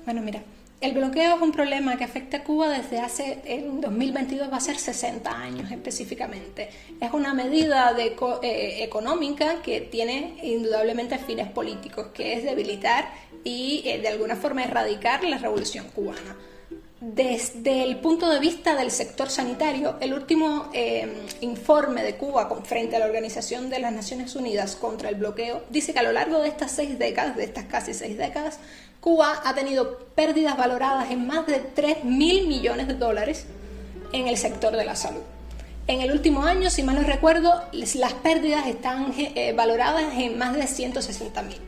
Bueno, 0.05 0.21
mira, 0.21 0.43
el 0.81 0.93
bloqueo 0.93 1.37
es 1.37 1.41
un 1.41 1.51
problema 1.51 1.97
que 1.97 2.05
afecta 2.05 2.39
a 2.39 2.45
Cuba 2.45 2.69
desde 2.69 2.99
hace, 2.99 3.41
en 3.47 3.81
2022 3.81 4.53
va 4.53 4.59
a 4.59 4.61
ser 4.61 4.77
60 4.77 5.31
años 5.31 5.71
específicamente. 5.71 6.69
Es 7.01 7.13
una 7.15 7.33
medida 7.33 7.97
eh, 7.99 8.85
económica 8.85 9.63
que 9.63 9.81
tiene 9.81 10.37
indudablemente 10.43 11.17
fines 11.19 11.51
políticos, 11.51 12.09
que 12.13 12.35
es 12.35 12.45
debilitar 12.45 13.11
y 13.45 13.83
eh, 13.87 13.99
de 13.99 14.09
alguna 14.09 14.37
forma 14.37 14.63
erradicar 14.63 15.25
la 15.25 15.39
revolución 15.39 15.87
cubana. 15.95 16.37
Desde 17.01 17.83
el 17.83 17.97
punto 17.99 18.31
de 18.31 18.39
vista 18.39 18.77
del 18.77 18.91
sector 18.91 19.29
sanitario, 19.29 19.97
el 20.01 20.15
último 20.15 20.71
eh, 20.73 21.27
informe 21.43 22.03
de 22.03 22.17
Cuba 22.17 22.49
con, 22.49 22.65
frente 22.65 22.97
a 22.97 22.99
la 22.99 23.07
Organización 23.07 23.69
de 23.69 23.79
las 23.79 23.93
Naciones 23.93 24.35
Unidas 24.37 24.77
contra 24.77 25.11
el 25.11 25.17
bloqueo 25.17 25.65
dice 25.69 25.93
que 25.93 25.99
a 25.99 26.03
lo 26.03 26.13
largo 26.13 26.41
de 26.41 26.49
estas 26.49 26.73
seis 26.73 26.99
décadas, 26.99 27.37
de 27.37 27.45
estas 27.45 27.65
casi 27.65 27.93
seis 27.93 28.17
décadas, 28.17 28.59
Cuba 29.05 29.43
ha 29.45 29.55
tenido 29.55 29.99
pérdidas 30.15 30.57
valoradas 30.57 31.11
en 31.11 31.27
más 31.27 31.47
de 31.47 31.59
3 31.59 32.05
mil 32.05 32.49
millones 32.49 32.89
de 32.89 32.95
dólares 32.95 33.45
en 34.15 34.29
el 34.29 34.39
sector 34.39 34.75
de 34.75 34.83
la 34.83 34.97
salud. 34.97 35.21
En 35.87 36.01
el 36.01 36.11
último 36.11 36.43
año, 36.43 36.71
si 36.71 36.83
mal 36.83 36.97
no 36.97 37.03
recuerdo, 37.03 37.53
las 37.73 38.15
pérdidas 38.15 38.67
están 38.67 39.13
eh, 39.19 39.53
valoradas 39.55 40.15
en 40.15 40.39
más 40.39 40.55
de 40.55 40.67
160 40.67 41.43
mil. 41.43 41.59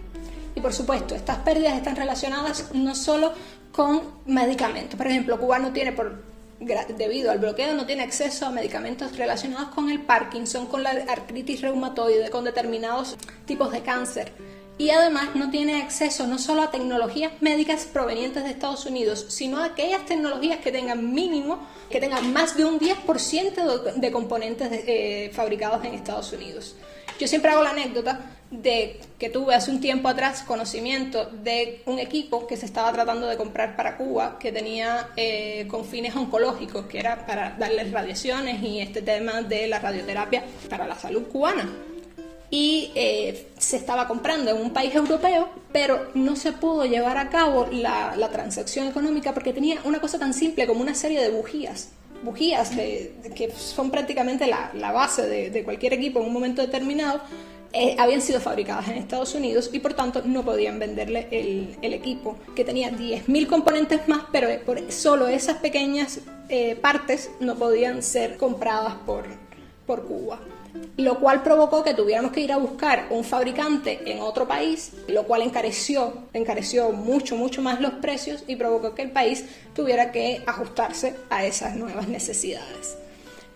Y 0.55 0.63
por 0.63 0.73
supuesto, 0.73 1.15
estas 1.15 1.37
pérdidas 1.41 1.75
están 1.75 1.97
relacionadas 1.97 2.71
no 2.73 2.95
solo 2.95 3.35
con 3.71 4.01
medicamentos. 4.25 4.97
Por 4.97 5.07
ejemplo, 5.07 5.39
Cuba 5.39 5.59
no 5.59 5.75
tiene, 5.75 5.93
por, 5.93 6.23
debido 6.97 7.31
al 7.31 7.39
bloqueo, 7.39 7.75
no 7.75 7.85
tiene 7.85 8.05
acceso 8.05 8.47
a 8.47 8.51
medicamentos 8.51 9.15
relacionados 9.15 9.75
con 9.75 9.91
el 9.91 10.01
Parkinson, 10.01 10.65
con 10.69 10.83
la 10.83 10.93
artritis 11.07 11.61
reumatoide, 11.61 12.31
con 12.31 12.45
determinados 12.45 13.19
tipos 13.45 13.73
de 13.73 13.83
cáncer 13.83 14.33
y 14.79 14.91
además 14.91 15.35
no 15.35 15.51
tiene 15.51 15.81
acceso 15.81 16.27
no 16.27 16.39
solo 16.39 16.63
a 16.63 16.71
tecnologías 16.71 17.33
médicas 17.41 17.87
provenientes 17.87 18.45
de 18.45 18.51
Estados 18.51 18.85
Unidos, 18.85 19.27
sino 19.29 19.59
a 19.59 19.67
aquellas 19.67 20.05
tecnologías 20.05 20.59
que 20.59 20.71
tengan 20.71 21.15
mínimo, 21.15 21.67
que 21.89 22.01
tengan 22.01 22.33
más 22.33 22.57
de 22.57 22.65
un 22.65 22.79
10% 22.79 23.95
de 23.95 24.13
componentes 24.13 24.69
eh, 24.73 25.31
fabricados 25.33 25.85
en 25.85 25.95
Estados 25.95 26.33
Unidos. 26.33 26.77
Yo 27.19 27.27
siempre 27.27 27.51
hago 27.51 27.63
la 27.63 27.71
anécdota 27.71 28.21
de 28.51 29.01
que 29.19 29.31
tuve 29.31 29.55
hace 29.55 29.71
un 29.71 29.81
tiempo 29.81 30.09
atrás 30.09 30.43
conocimiento 30.43 31.25
de 31.25 31.83
un 31.87 31.99
equipo 31.99 32.47
que 32.47 32.59
se 32.59 32.67
estaba 32.67 32.93
tratando 32.93 33.27
de 33.27 33.39
comprar 33.39 33.75
para 33.75 33.97
Cuba 33.97 34.39
que 34.39 34.53
tenía 34.53 35.09
eh, 35.17 35.67
con 35.69 35.87
fines 35.87 36.15
oncológicos, 36.15 36.85
que 36.87 36.99
era 36.99 37.25
para 37.27 37.57
darles 37.59 37.91
radiaciones 37.91 38.63
y 38.63 38.81
este 38.81 39.01
tema 39.01 39.41
de 39.41 39.67
la 39.67 39.79
radioterapia 39.79 40.45
para 40.69 40.87
la 40.87 40.95
salud 40.95 41.23
cubana 41.29 41.67
y 42.51 42.93
eh, 42.95 43.49
se 43.59 43.77
estaba 43.77 44.07
comprando 44.07 44.51
en 44.51 44.59
un 44.59 44.73
país 44.73 44.95
europeo, 44.95 45.49
pero 45.73 46.11
no 46.15 46.37
se 46.37 46.53
pudo 46.53 46.85
llevar 46.85 47.19
a 47.19 47.29
cabo 47.29 47.67
la, 47.71 48.15
transacción 48.33 48.87
económica 48.87 49.33
porque 49.33 49.53
tenía 49.53 49.79
una 49.85 50.01
cosa 50.01 50.19
tan 50.19 50.35
simple 50.35 50.67
como 50.67 50.81
una 50.81 50.95
serie 50.95 51.21
de 51.23 51.31
bujías. 51.31 51.91
Bujías 52.23 52.71
que 52.71 53.53
son 53.57 53.91
prácticamente 53.91 54.47
la, 54.47 54.93
base 54.93 55.27
de, 55.27 55.65
cualquier 55.65 55.95
equipo 55.95 56.21
en 56.21 56.27
un 56.27 56.33
momento 56.33 56.63
determinado, 56.63 57.21
eh, 57.73 57.95
habían 57.99 58.23
sido 58.23 58.41
fabricadas 58.41 58.89
en 58.89 58.95
Estados 58.95 59.35
Unidos 59.35 59.69
y 59.73 59.81
por 59.81 59.93
tanto 59.95 60.23
no 60.25 60.45
podían 60.45 60.79
venderle 60.79 61.29
el, 61.31 61.93
equipo, 61.93 62.39
que 62.55 62.65
tenía 62.65 62.91
10.000 62.91 63.47
componentes 63.47 64.09
más, 64.09 64.23
pero 64.33 64.49
por 64.65 64.91
solo 64.91 65.29
esas 65.29 65.59
pequeñas 65.59 66.21
eh, 66.49 66.77
partes 66.77 67.31
no 67.41 67.57
podían 67.57 68.03
ser 68.03 68.37
compradas 68.37 68.95
por, 69.05 69.25
por 69.85 70.07
Cuba 70.07 70.41
lo 70.97 71.19
cual 71.21 71.43
provocó 71.43 71.83
que 71.83 71.95
tuviéramos 71.95 72.33
que 72.33 72.41
ir 72.41 72.53
a 72.53 72.59
buscar 72.59 73.07
un 73.11 73.25
fabricante 73.25 74.01
en 74.11 74.21
otro 74.21 74.49
país, 74.49 74.93
lo 75.09 75.25
cual 75.25 75.43
encareció, 75.43 76.13
encareció 76.33 76.93
mucho, 76.93 77.37
mucho 77.37 77.63
más 77.63 77.81
los 77.81 77.93
precios 77.95 78.45
y 78.47 78.57
provocó 78.57 78.95
que 78.95 79.03
el 79.03 79.11
país 79.11 79.45
tuviera 79.75 80.13
que 80.13 80.43
ajustarse 80.47 81.15
a 81.31 81.45
esas 81.45 81.77
nuevas 81.77 82.09
necesidades. 82.09 82.97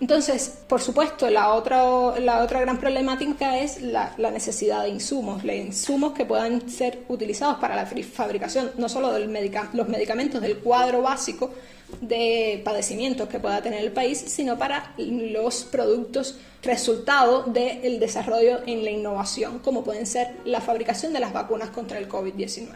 Entonces, 0.01 0.63
por 0.67 0.81
supuesto, 0.81 1.29
la 1.29 1.53
otra, 1.53 2.19
la 2.19 2.43
otra 2.43 2.61
gran 2.61 2.79
problemática 2.79 3.59
es 3.59 3.83
la, 3.83 4.15
necesidad 4.33 4.83
de 4.85 4.89
insumos, 4.89 5.43
de 5.43 5.59
insumos 5.59 6.15
que 6.15 6.25
puedan 6.25 6.71
ser 6.71 7.05
utilizados 7.09 7.59
para 7.59 7.77
la 7.77 7.85
fabricación 7.87 8.71
no 8.79 8.89
solo 8.89 9.13
de 9.13 9.21
los 9.21 9.89
medicamentos 9.89 10.41
del 10.41 10.57
cuadro 10.59 11.03
básico 11.03 11.53
de 12.01 12.63
padecimientos 12.65 13.29
que 13.29 13.41
pueda 13.41 13.61
tener 13.61 13.85
el 13.85 13.93
país, 13.93 14.19
sino 14.19 14.59
para 14.59 14.95
los 14.97 15.65
productos 15.65 16.39
resultado 16.63 17.43
del 17.43 18.01
desarrollo 18.01 18.61
en 18.67 18.85
la 18.85 18.91
innovación, 18.91 19.59
como 19.59 19.85
pueden 19.85 20.07
ser 20.07 20.35
la 20.47 20.63
fabricación 20.63 21.13
de 21.13 21.21
las 21.21 21.33
vacunas 21.35 21.71
contra 21.71 21.99
el 21.99 22.09
COVID-19. 22.09 22.69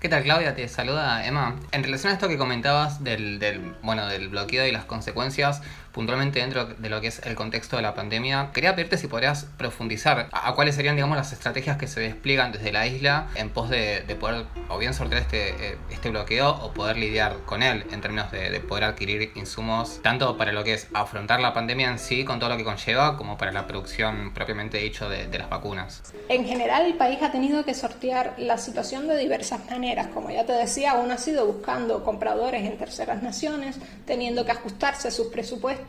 ¿Qué 0.00 0.10
tal 0.10 0.22
Claudia? 0.22 0.54
Te 0.54 0.68
saluda 0.68 1.26
Emma. 1.26 1.58
En 1.72 1.82
relación 1.82 2.10
a 2.10 2.14
esto 2.14 2.28
que 2.28 2.36
comentabas 2.36 3.02
del, 3.02 3.38
del, 3.38 3.74
bueno, 3.82 4.06
del 4.06 4.28
bloqueo 4.28 4.66
y 4.66 4.70
las 4.70 4.84
consecuencias, 4.84 5.62
puntualmente 5.96 6.40
dentro 6.40 6.66
de 6.66 6.90
lo 6.90 7.00
que 7.00 7.06
es 7.06 7.22
el 7.24 7.34
contexto 7.34 7.76
de 7.76 7.82
la 7.82 7.94
pandemia, 7.94 8.50
quería 8.52 8.74
pedirte 8.76 8.98
si 8.98 9.06
podrías 9.06 9.46
profundizar 9.56 10.28
a, 10.30 10.52
cuáles 10.52 10.74
serían, 10.74 10.94
digamos, 10.94 11.16
las 11.16 11.32
estrategias 11.32 11.78
que 11.78 11.86
se 11.86 12.00
despliegan 12.00 12.52
desde 12.52 12.70
la 12.70 12.86
isla 12.86 13.28
en 13.34 13.48
pos 13.48 13.70
de, 13.70 14.04
poder 14.20 14.44
o 14.68 14.76
bien 14.76 14.92
sortear 14.92 15.22
este, 15.22 15.48
eh, 15.48 15.78
este 15.90 16.10
bloqueo 16.10 16.50
o 16.50 16.72
poder 16.72 16.98
lidiar 16.98 17.38
con 17.46 17.62
él 17.62 17.86
en 17.90 18.02
términos 18.02 18.30
de, 18.30 18.60
poder 18.60 18.84
adquirir 18.84 19.32
insumos, 19.36 20.02
tanto 20.02 20.36
para 20.36 20.52
lo 20.52 20.64
que 20.64 20.74
es 20.74 20.86
afrontar 20.92 21.40
la 21.40 21.54
pandemia 21.54 21.88
en 21.88 21.98
sí, 21.98 22.26
con 22.26 22.40
todo 22.40 22.50
lo 22.50 22.58
que 22.58 22.64
conlleva, 22.64 23.16
como 23.16 23.38
para 23.38 23.50
la 23.50 23.66
producción 23.66 24.34
propiamente 24.34 24.76
dicho 24.76 25.08
de, 25.08 25.28
de 25.28 25.38
las 25.38 25.48
vacunas. 25.48 26.12
En 26.28 26.44
general, 26.44 26.84
el 26.84 26.94
país 26.94 27.22
ha 27.22 27.32
tenido 27.32 27.64
que 27.64 27.72
sortear 27.72 28.34
la 28.36 28.58
situación 28.58 29.08
de 29.08 29.16
diversas 29.16 29.64
maneras. 29.70 30.08
Como 30.08 30.30
ya 30.30 30.44
te 30.44 30.52
decía, 30.52 30.90
aún 30.90 31.10
ha 31.10 31.16
sido 31.16 31.46
buscando 31.46 32.04
compradores 32.04 32.64
en 32.64 32.76
terceras 32.76 33.22
naciones, 33.22 33.76
teniendo 34.04 34.44
que 34.44 34.52
ajustarse 34.52 35.08
a 35.08 35.10
sus 35.10 35.28
presupuestos 35.28 35.85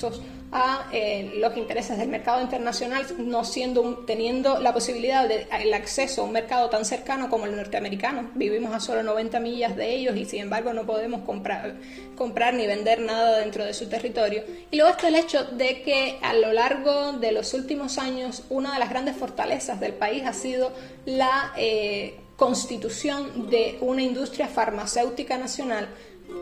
a 0.52 0.88
eh, 0.94 1.34
los 1.38 1.58
intereses 1.58 1.98
del 1.98 2.08
mercado 2.08 2.42
internacional, 2.42 3.06
no 3.20 3.44
siendo 3.44 4.04
teniendo 4.06 4.60
la 4.60 4.74
posibilidad 4.74 5.28
de 5.28 5.48
el 5.60 5.74
acceso 5.74 6.22
a 6.22 6.26
un 6.26 6.32
mercado 6.32 6.70
tan 6.70 6.86
cercano 6.86 7.30
como 7.30 7.46
el 7.46 7.56
norteamericano. 7.56 8.32
Vivimos 8.36 8.74
a 8.74 8.80
solo 8.80 9.04
90 9.04 9.40
millas 9.40 9.76
de 9.76 9.94
ellos 9.94 10.16
y 10.16 10.26
sin 10.26 10.42
embargo 10.42 10.72
no 10.72 10.86
podemos 10.86 11.22
comprar, 11.22 11.76
comprar 12.16 12.54
ni 12.54 12.66
vender 12.66 13.02
nada 13.02 13.40
dentro 13.40 13.66
de 13.66 13.74
su 13.74 13.90
territorio. 13.90 14.44
Y 14.72 14.78
luego 14.78 14.92
está 14.92 15.10
el 15.10 15.16
hecho 15.16 15.44
de 15.44 15.82
que 15.82 16.18
a 16.22 16.34
lo 16.34 16.54
largo 16.54 17.14
de 17.14 17.32
los 17.34 17.54
últimos 17.54 17.98
años 17.98 18.44
una 18.50 18.74
de 18.74 18.80
las 18.80 18.90
grandes 18.90 19.18
fortalezas 19.18 19.80
del 19.80 19.94
país 19.94 20.24
ha 20.26 20.34
sido 20.34 20.72
la 21.06 21.54
eh, 21.58 22.16
constitución 22.38 23.50
de 23.50 23.78
una 23.82 24.04
industria 24.04 24.48
farmacéutica 24.48 25.38
nacional 25.38 25.90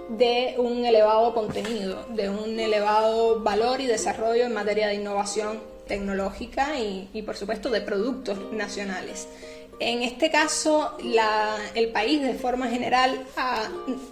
de 0.10 0.56
un 0.58 0.86
elevado 0.86 1.34
contenido, 1.34 2.06
de 2.10 2.30
un 2.30 2.60
elevado 2.60 3.42
valor 3.42 3.82
y 3.82 3.88
desarrollo 3.88 4.46
en 4.46 4.54
materia 4.54 4.88
de 4.88 4.96
innovación 4.96 5.60
tecnológica 5.88 6.80
y, 6.80 7.22
por 7.24 7.36
supuesto 7.36 7.70
de 7.70 7.82
productos 7.82 8.52
nacionales. 8.52 9.28
En 9.80 10.04
este 10.04 10.32
caso, 10.32 10.98
el 11.76 11.90
país 11.90 12.22
de 12.22 12.34
forma 12.36 12.68
general 12.68 13.26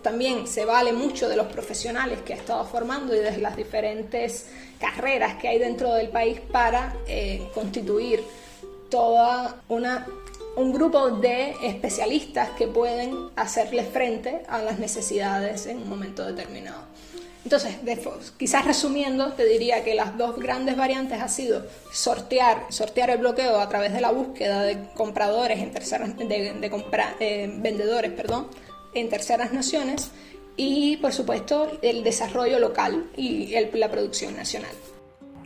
también 0.01 0.45
se 0.45 0.65
vale 0.65 0.91
mucho 0.91 1.29
de 1.29 1.37
los 1.37 1.47
profesionales 1.47 2.19
que 2.25 2.33
ha 2.33 2.35
estado 2.35 2.65
formando 2.65 3.15
y 3.15 3.19
de 3.19 3.37
las 3.37 3.55
diferentes 3.55 4.49
carreras 4.79 5.35
que 5.35 5.47
hay 5.47 5.59
dentro 5.59 5.93
del 5.93 6.09
país 6.09 6.41
para 6.51 6.93
eh, 7.07 7.47
constituir 7.53 8.21
toda 8.89 9.61
una 9.69 10.05
un 10.55 10.71
grupo 10.71 11.09
de 11.09 11.55
especialistas 11.63 12.49
que 12.51 12.67
pueden 12.67 13.29
hacerle 13.35 13.83
frente 13.83 14.43
a 14.47 14.61
las 14.61 14.79
necesidades 14.79 15.65
en 15.65 15.77
un 15.77 15.89
momento 15.89 16.25
determinado. 16.25 16.83
Entonces, 17.43 17.75
quizás 18.37 18.63
resumiendo, 18.63 19.33
te 19.33 19.45
diría 19.45 19.83
que 19.83 19.95
las 19.95 20.17
dos 20.17 20.37
grandes 20.37 20.77
variantes 20.77 21.21
ha 21.21 21.27
sido 21.27 21.65
sortear, 21.91 22.67
sortear 22.69 23.09
el 23.09 23.17
bloqueo 23.17 23.59
a 23.59 23.67
través 23.67 23.91
de 23.93 23.99
la 23.99 24.11
búsqueda 24.11 24.63
de 24.63 24.89
compradores 24.93 25.59
en 25.59 25.71
terceras, 25.71 26.17
de, 26.17 26.71
eh, 27.19 27.53
vendedores, 27.57 28.11
perdón, 28.11 28.47
en 28.93 29.09
terceras 29.09 29.51
naciones 29.51 30.11
y, 30.55 30.97
por 30.97 31.11
supuesto, 31.11 31.79
el 31.81 32.03
desarrollo 32.03 32.59
local 32.59 33.09
y 33.17 33.53
la 33.73 33.91
producción 33.91 34.37
nacional. 34.37 34.71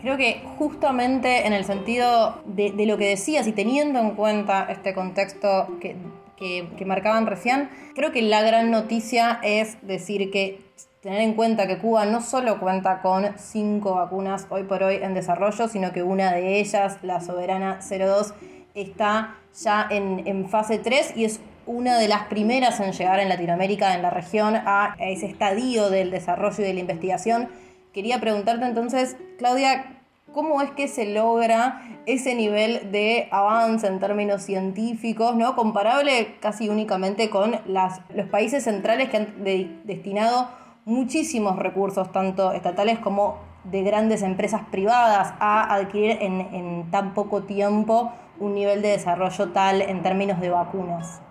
Creo 0.02 0.16
que 0.16 0.44
justamente 0.58 1.48
en 1.48 1.54
el 1.54 1.66
sentido 1.66 2.42
de, 2.46 2.72
lo 2.86 2.98
que 2.98 3.10
decías 3.10 3.48
y 3.48 3.52
teniendo 3.52 4.00
en 4.00 4.12
cuenta 4.12 4.68
este 4.70 4.94
contexto 4.94 5.68
que, 5.82 5.96
que, 6.38 6.86
marcaban 6.86 7.26
recién, 7.26 7.70
creo 7.96 8.12
que 8.12 8.22
la 8.22 8.44
gran 8.44 8.70
noticia 8.70 9.40
es 9.42 9.78
decir 9.82 10.30
que 10.30 10.62
tener 11.02 11.22
en 11.22 11.34
cuenta 11.34 11.68
que 11.68 11.80
Cuba 11.80 12.06
no 12.06 12.22
solo 12.22 12.60
cuenta 12.60 13.02
con 13.02 13.26
cinco 13.38 13.96
vacunas 13.96 14.46
hoy 14.50 14.64
por 14.64 14.84
hoy 14.84 14.96
en 15.02 15.16
desarrollo, 15.16 15.68
sino 15.68 15.92
que 15.92 16.04
una 16.04 16.32
de 16.32 16.60
ellas, 16.60 17.00
la 17.02 17.20
Soberana 17.22 17.80
02, 17.82 18.34
está 18.76 19.36
ya 19.60 19.88
en, 19.90 20.28
en 20.28 20.48
fase 20.48 20.78
3 20.78 21.14
y 21.16 21.26
es 21.26 21.40
una 21.66 21.98
de 21.98 22.08
las 22.08 22.24
primeras 22.28 22.80
en 22.80 22.92
llegar 22.94 23.20
en 23.20 23.30
Latinoamérica, 23.30 23.96
en 23.96 24.02
la 24.02 24.10
región, 24.10 24.56
a 24.56 24.96
ese 25.00 25.26
estadio 25.26 25.90
del 25.90 26.12
desarrollo 26.12 26.56
y 26.60 26.64
de 26.64 26.74
la 26.74 26.80
investigación. 26.80 27.50
Quería 27.94 28.20
preguntarte 28.20 28.66
entonces, 28.66 29.18
Claudia, 29.38 29.98
¿cómo 30.34 30.62
es 30.62 30.72
que 30.72 30.88
se 30.88 31.14
logra 31.14 31.82
ese 32.06 32.36
nivel 32.36 32.92
de 32.92 33.28
avance 33.32 33.88
en 33.88 34.00
términos 34.00 34.44
científicos, 34.44 35.36
¿no? 35.36 35.56
comparable 35.56 36.36
casi 36.40 36.70
únicamente 36.70 37.30
con 37.30 37.60
las, 37.66 38.02
los 38.14 38.28
países 38.30 38.64
centrales 38.64 39.10
que 39.10 39.18
han 39.18 39.44
destinado 39.84 40.50
muchísimos 40.86 41.58
recursos, 41.58 42.12
tanto 42.12 42.54
estatales 42.54 43.00
como 43.00 43.40
de 43.66 43.84
grandes 43.84 44.22
empresas 44.22 44.62
privadas, 44.72 45.34
a 45.40 45.74
adquirir 45.74 46.18
en, 46.22 46.42
en 46.54 46.92
tan 46.92 47.14
poco 47.14 47.44
tiempo 47.44 48.14
un 48.40 48.54
nivel 48.54 48.82
de 48.82 48.90
desarrollo 48.90 49.50
tal 49.50 49.82
en 49.82 50.02
términos 50.04 50.40
de 50.40 50.50
vacunas? 50.50 51.22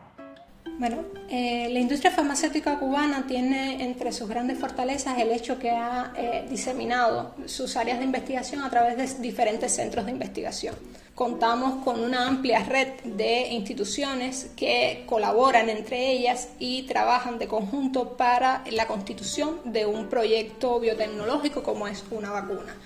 Bueno, 0.79 1.05
eh, 1.31 1.71
la 1.73 1.79
industria 1.79 2.11
farmacéutica 2.11 2.79
cubana 2.79 3.27
tiene 3.27 3.83
entre 3.83 4.13
sus 4.13 4.29
grandes 4.29 4.59
fortalezas 4.59 5.19
el 5.19 5.31
hecho 5.31 5.59
que 5.59 5.71
ha 5.71 6.13
eh, 6.15 6.47
diseminado 6.51 7.35
sus 7.47 7.79
áreas 7.79 7.99
de 7.99 8.05
investigación 8.05 8.63
a 8.63 8.69
través 8.69 8.99
de 8.99 9.23
diferentes 9.23 9.75
centros 9.75 10.05
de 10.05 10.13
investigación. 10.13 10.75
Contamos 11.15 11.83
con 11.83 11.99
una 11.99 12.27
amplia 12.27 12.63
red 12.63 12.89
de 13.05 13.49
instituciones 13.53 14.51
que 14.55 15.05
colaboran 15.07 15.71
entre 15.71 16.11
ellas 16.11 16.51
y 16.59 16.83
trabajan 16.83 17.39
de 17.39 17.49
conjunto 17.49 18.19
para 18.19 18.63
la 18.71 18.87
constitución 18.87 19.61
de 19.65 19.87
un 19.87 20.11
proyecto 20.11 20.79
biotecnológico 20.79 21.63
como 21.63 21.89
es 21.89 22.05
una 22.11 22.31
vacuna. 22.31 22.77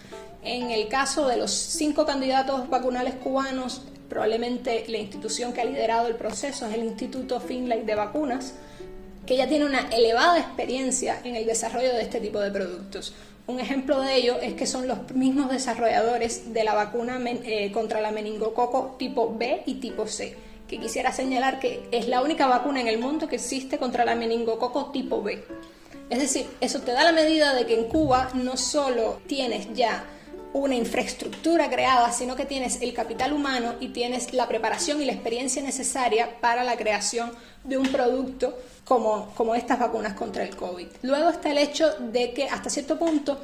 En 0.45 0.71
el 0.71 0.87
caso 0.87 1.27
de 1.27 1.39
los 1.39 1.51
cinco 1.51 2.07
candidatos 2.07 2.71
vacunales 2.71 3.15
cubanos, 3.15 3.83
probablemente 4.11 4.85
la 4.89 4.99
institución 4.99 5.55
que 5.55 5.63
ha 5.63 5.65
liderado 5.65 6.09
el 6.09 6.17
proceso 6.17 6.67
es 6.67 6.75
el 6.75 6.85
Instituto 6.85 7.41
Finlay 7.41 7.85
de 7.85 7.95
Vacunas, 7.95 8.55
que 9.25 9.37
ya 9.37 9.49
tiene 9.49 9.65
una 9.65 9.89
elevada 9.89 10.39
experiencia 10.39 11.21
en 11.25 11.37
el 11.37 11.47
desarrollo 11.47 11.95
de 11.95 12.03
este 12.03 12.21
tipo 12.21 12.41
de 12.41 12.51
productos. 12.51 13.15
Un 13.47 13.61
ejemplo 13.61 14.01
de 14.01 14.17
ello 14.17 14.39
es 14.41 14.55
que 14.55 14.67
son 14.67 14.89
los 14.89 15.11
mismos 15.13 15.51
desarrolladores 15.51 16.53
de 16.53 16.65
la 16.65 16.75
vacuna 16.75 17.21
eh, 17.25 17.71
contra 17.73 18.01
la 18.01 18.11
meningococo 18.11 18.97
tipo 18.99 19.35
B 19.37 19.63
y 19.65 19.75
tipo 19.75 20.07
C, 20.07 20.37
que 20.69 20.79
quisiera 20.79 21.13
señalar 21.13 21.61
que 21.61 21.89
es 21.93 22.09
la 22.09 22.21
única 22.21 22.49
vacuna 22.49 22.81
en 22.81 22.89
el 22.89 22.99
mundo 22.99 23.29
que 23.29 23.37
existe 23.37 23.79
contra 23.79 24.05
la 24.05 24.17
meningococo 24.17 24.91
tipo 24.91 25.23
B. 25.23 25.43
Es 26.11 26.19
decir, 26.19 26.47
eso 26.61 26.81
te 26.81 26.91
da 26.91 27.05
la 27.05 27.13
medida 27.13 27.55
de 27.55 27.67
que 27.67 27.79
en 27.79 27.85
Cuba 27.85 28.31
no 28.35 28.57
solo 28.57 29.21
tienes 29.29 29.73
ya 29.73 30.05
una 30.53 30.75
infraestructura 30.75 31.69
creada, 31.69 32.13
sino 32.13 32.37
que 32.37 32.45
tienes 32.45 32.83
el 32.83 32.93
capital 32.93 33.33
humano 33.33 33.75
y 33.81 33.89
tienes 33.89 34.33
la 34.33 34.49
preparación 34.49 35.01
y 35.01 35.05
la 35.05 35.13
experiencia 35.13 35.63
necesaria 35.63 36.41
para 36.41 36.65
la 36.65 36.77
creación 36.77 37.33
de 37.65 37.79
un 37.79 37.87
producto 37.89 38.59
como, 38.85 39.33
como 39.37 39.55
estas 39.55 39.79
vacunas 39.79 40.15
contra 40.15 40.43
el 40.43 40.57
COVID. 40.57 40.89
Luego 41.03 41.31
está 41.31 41.51
el 41.51 41.59
hecho 41.59 41.91
de 41.99 42.33
que 42.33 42.45
hasta 42.45 42.71
cierto 42.71 42.99
punto, 42.99 43.39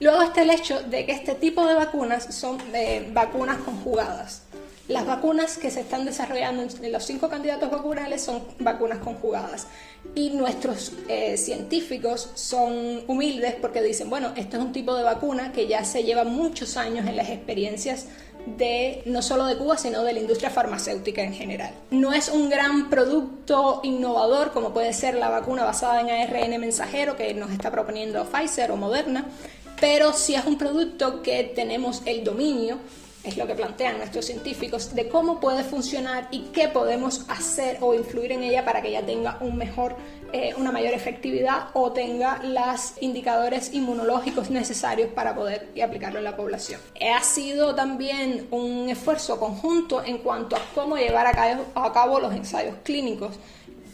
luego 0.00 0.22
está 0.22 0.42
el 0.42 0.50
hecho 0.50 0.82
de 0.82 1.06
que 1.06 1.12
este 1.12 1.34
tipo 1.34 1.66
de 1.66 1.74
vacunas 1.74 2.34
son 2.34 2.58
eh, 2.74 3.08
vacunas 3.12 3.58
conjugadas. 3.58 4.42
Las 4.90 5.06
vacunas 5.06 5.56
que 5.56 5.70
se 5.70 5.82
están 5.82 6.04
desarrollando 6.04 6.64
en 6.64 6.90
los 6.90 7.04
cinco 7.04 7.28
candidatos 7.28 7.70
vacunales 7.70 8.22
son 8.22 8.42
vacunas 8.58 8.98
conjugadas. 8.98 9.68
Y 10.16 10.30
nuestros 10.30 10.90
eh, 11.06 11.36
científicos 11.36 12.32
son 12.34 13.04
humildes 13.06 13.54
porque 13.60 13.82
dicen, 13.82 14.10
bueno, 14.10 14.32
este 14.36 14.56
es 14.56 14.62
un 14.64 14.72
tipo 14.72 14.96
de 14.96 15.04
vacuna 15.04 15.52
que 15.52 15.68
ya 15.68 15.84
se 15.84 16.02
lleva 16.02 16.24
muchos 16.24 16.76
años 16.76 17.06
en 17.06 17.14
las 17.14 17.28
experiencias 17.28 18.06
de 18.58 19.04
no 19.06 19.22
solo 19.22 19.46
de 19.46 19.56
Cuba, 19.56 19.78
sino 19.78 20.02
de 20.02 20.12
la 20.12 20.18
industria 20.18 20.50
farmacéutica 20.50 21.22
en 21.22 21.34
general. 21.34 21.72
No 21.92 22.12
es 22.12 22.28
un 22.28 22.50
gran 22.50 22.90
producto 22.90 23.82
innovador 23.84 24.50
como 24.50 24.74
puede 24.74 24.92
ser 24.92 25.14
la 25.14 25.28
vacuna 25.28 25.62
basada 25.62 26.00
en 26.00 26.10
ARN 26.10 26.60
mensajero 26.60 27.16
que 27.16 27.32
nos 27.32 27.52
está 27.52 27.70
proponiendo 27.70 28.24
Pfizer 28.24 28.72
o 28.72 28.76
Moderna, 28.76 29.24
pero 29.80 30.12
sí 30.14 30.34
es 30.34 30.44
un 30.46 30.58
producto 30.58 31.22
que 31.22 31.44
tenemos 31.44 32.02
el 32.06 32.24
dominio 32.24 32.78
es 33.22 33.36
lo 33.36 33.46
que 33.46 33.54
plantean 33.54 33.98
nuestros 33.98 34.24
científicos, 34.24 34.94
de 34.94 35.08
cómo 35.08 35.40
puede 35.40 35.62
funcionar 35.62 36.28
y 36.30 36.44
qué 36.52 36.68
podemos 36.68 37.26
hacer 37.28 37.78
o 37.80 37.94
influir 37.94 38.32
en 38.32 38.42
ella 38.42 38.64
para 38.64 38.80
que 38.80 38.88
ella 38.88 39.04
tenga 39.04 39.36
un 39.40 39.56
mejor, 39.56 39.96
eh, 40.32 40.54
una 40.56 40.72
mayor 40.72 40.94
efectividad 40.94 41.68
o 41.74 41.92
tenga 41.92 42.42
los 42.42 42.94
indicadores 43.00 43.74
inmunológicos 43.74 44.50
necesarios 44.50 45.10
para 45.12 45.34
poder 45.34 45.68
aplicarlo 45.82 46.18
en 46.18 46.24
la 46.24 46.36
población. 46.36 46.80
Ha 47.14 47.22
sido 47.22 47.74
también 47.74 48.48
un 48.50 48.88
esfuerzo 48.88 49.38
conjunto 49.38 50.02
en 50.02 50.18
cuanto 50.18 50.56
a 50.56 50.60
cómo 50.74 50.96
llevar 50.96 51.26
a 51.26 51.32
cabo, 51.32 51.64
a 51.74 51.92
cabo 51.92 52.20
los 52.20 52.34
ensayos 52.34 52.76
clínicos. 52.82 53.36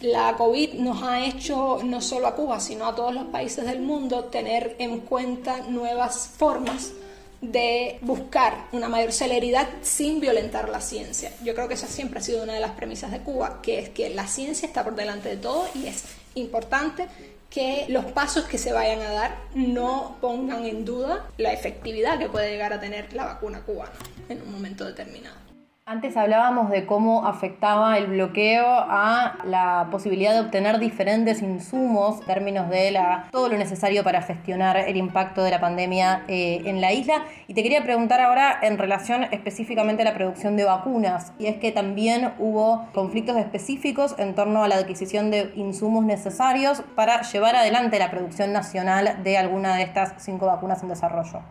La 0.02 0.36
COVID 0.36 0.74
nos 0.74 1.02
ha 1.02 1.24
hecho, 1.24 1.78
no 1.82 2.00
solo 2.00 2.28
a 2.28 2.36
Cuba, 2.36 2.60
sino 2.60 2.86
a 2.86 2.94
todos 2.94 3.14
los 3.14 3.24
países 3.24 3.64
del 3.64 3.80
mundo, 3.80 4.24
tener 4.24 4.76
en 4.78 5.00
cuenta 5.00 5.62
nuevas 5.68 6.28
formas 6.36 6.92
de 7.40 7.98
buscar 8.00 8.66
una 8.72 8.88
mayor 8.88 9.12
celeridad 9.12 9.68
sin 9.82 10.20
violentar 10.20 10.68
la 10.68 10.80
ciencia. 10.80 11.32
Yo 11.44 11.54
creo 11.54 11.68
que 11.68 11.74
esa 11.74 11.86
siempre 11.86 12.20
ha 12.20 12.22
sido 12.22 12.42
una 12.42 12.54
de 12.54 12.60
las 12.60 12.72
premisas 12.72 13.10
de 13.12 13.20
Cuba, 13.20 13.60
que 13.62 13.78
es 13.78 13.88
que 13.90 14.10
la 14.10 14.26
ciencia 14.26 14.66
está 14.66 14.84
por 14.84 14.94
delante 14.94 15.28
de 15.28 15.36
todo 15.36 15.68
y 15.74 15.86
es 15.86 16.04
importante 16.34 17.06
que 17.50 17.86
los 17.88 18.04
pasos 18.06 18.44
que 18.44 18.58
se 18.58 18.72
vayan 18.72 19.00
a 19.00 19.10
dar 19.10 19.38
no 19.54 20.16
pongan 20.20 20.66
en 20.66 20.84
duda 20.84 21.26
la 21.38 21.52
efectividad 21.52 22.18
que 22.18 22.28
puede 22.28 22.50
llegar 22.50 22.72
a 22.72 22.80
tener 22.80 23.12
la 23.12 23.24
vacuna 23.24 23.62
cubana 23.62 23.92
en 24.28 24.42
un 24.42 24.52
momento 24.52 24.84
determinado. 24.84 25.45
Antes 25.88 26.16
hablábamos 26.16 26.68
de 26.70 26.84
cómo 26.84 27.28
afectaba 27.28 27.96
el 27.96 28.08
bloqueo 28.08 28.66
a 28.66 29.38
la 29.44 29.86
posibilidad 29.92 30.32
de 30.32 30.40
obtener 30.40 30.80
diferentes 30.80 31.42
insumos 31.42 32.18
en 32.18 32.26
términos 32.26 32.68
de 32.68 32.90
la, 32.90 33.28
todo 33.30 33.48
lo 33.48 33.56
necesario 33.56 34.02
para 34.02 34.20
gestionar 34.20 34.76
el 34.76 34.96
impacto 34.96 35.44
de 35.44 35.52
la 35.52 35.60
pandemia 35.60 36.24
eh, 36.26 36.62
en 36.64 36.80
la 36.80 36.92
isla. 36.92 37.22
Y 37.46 37.54
te 37.54 37.62
quería 37.62 37.84
preguntar 37.84 38.20
ahora 38.20 38.58
en 38.62 38.78
relación 38.78 39.28
específicamente 39.30 40.02
a 40.02 40.06
la 40.06 40.14
producción 40.14 40.56
de 40.56 40.64
vacunas. 40.64 41.32
Y 41.38 41.46
es 41.46 41.58
que 41.58 41.70
también 41.70 42.32
hubo 42.40 42.88
conflictos 42.92 43.36
específicos 43.36 44.16
en 44.18 44.34
torno 44.34 44.64
a 44.64 44.68
la 44.68 44.78
adquisición 44.78 45.30
de 45.30 45.52
insumos 45.54 46.04
necesarios 46.04 46.82
para 46.96 47.22
llevar 47.22 47.54
adelante 47.54 48.00
la 48.00 48.10
producción 48.10 48.52
nacional 48.52 49.22
de 49.22 49.38
alguna 49.38 49.76
de 49.76 49.84
estas 49.84 50.14
cinco 50.16 50.46
vacunas 50.46 50.82
en 50.82 50.88
desarrollo. 50.88 51.42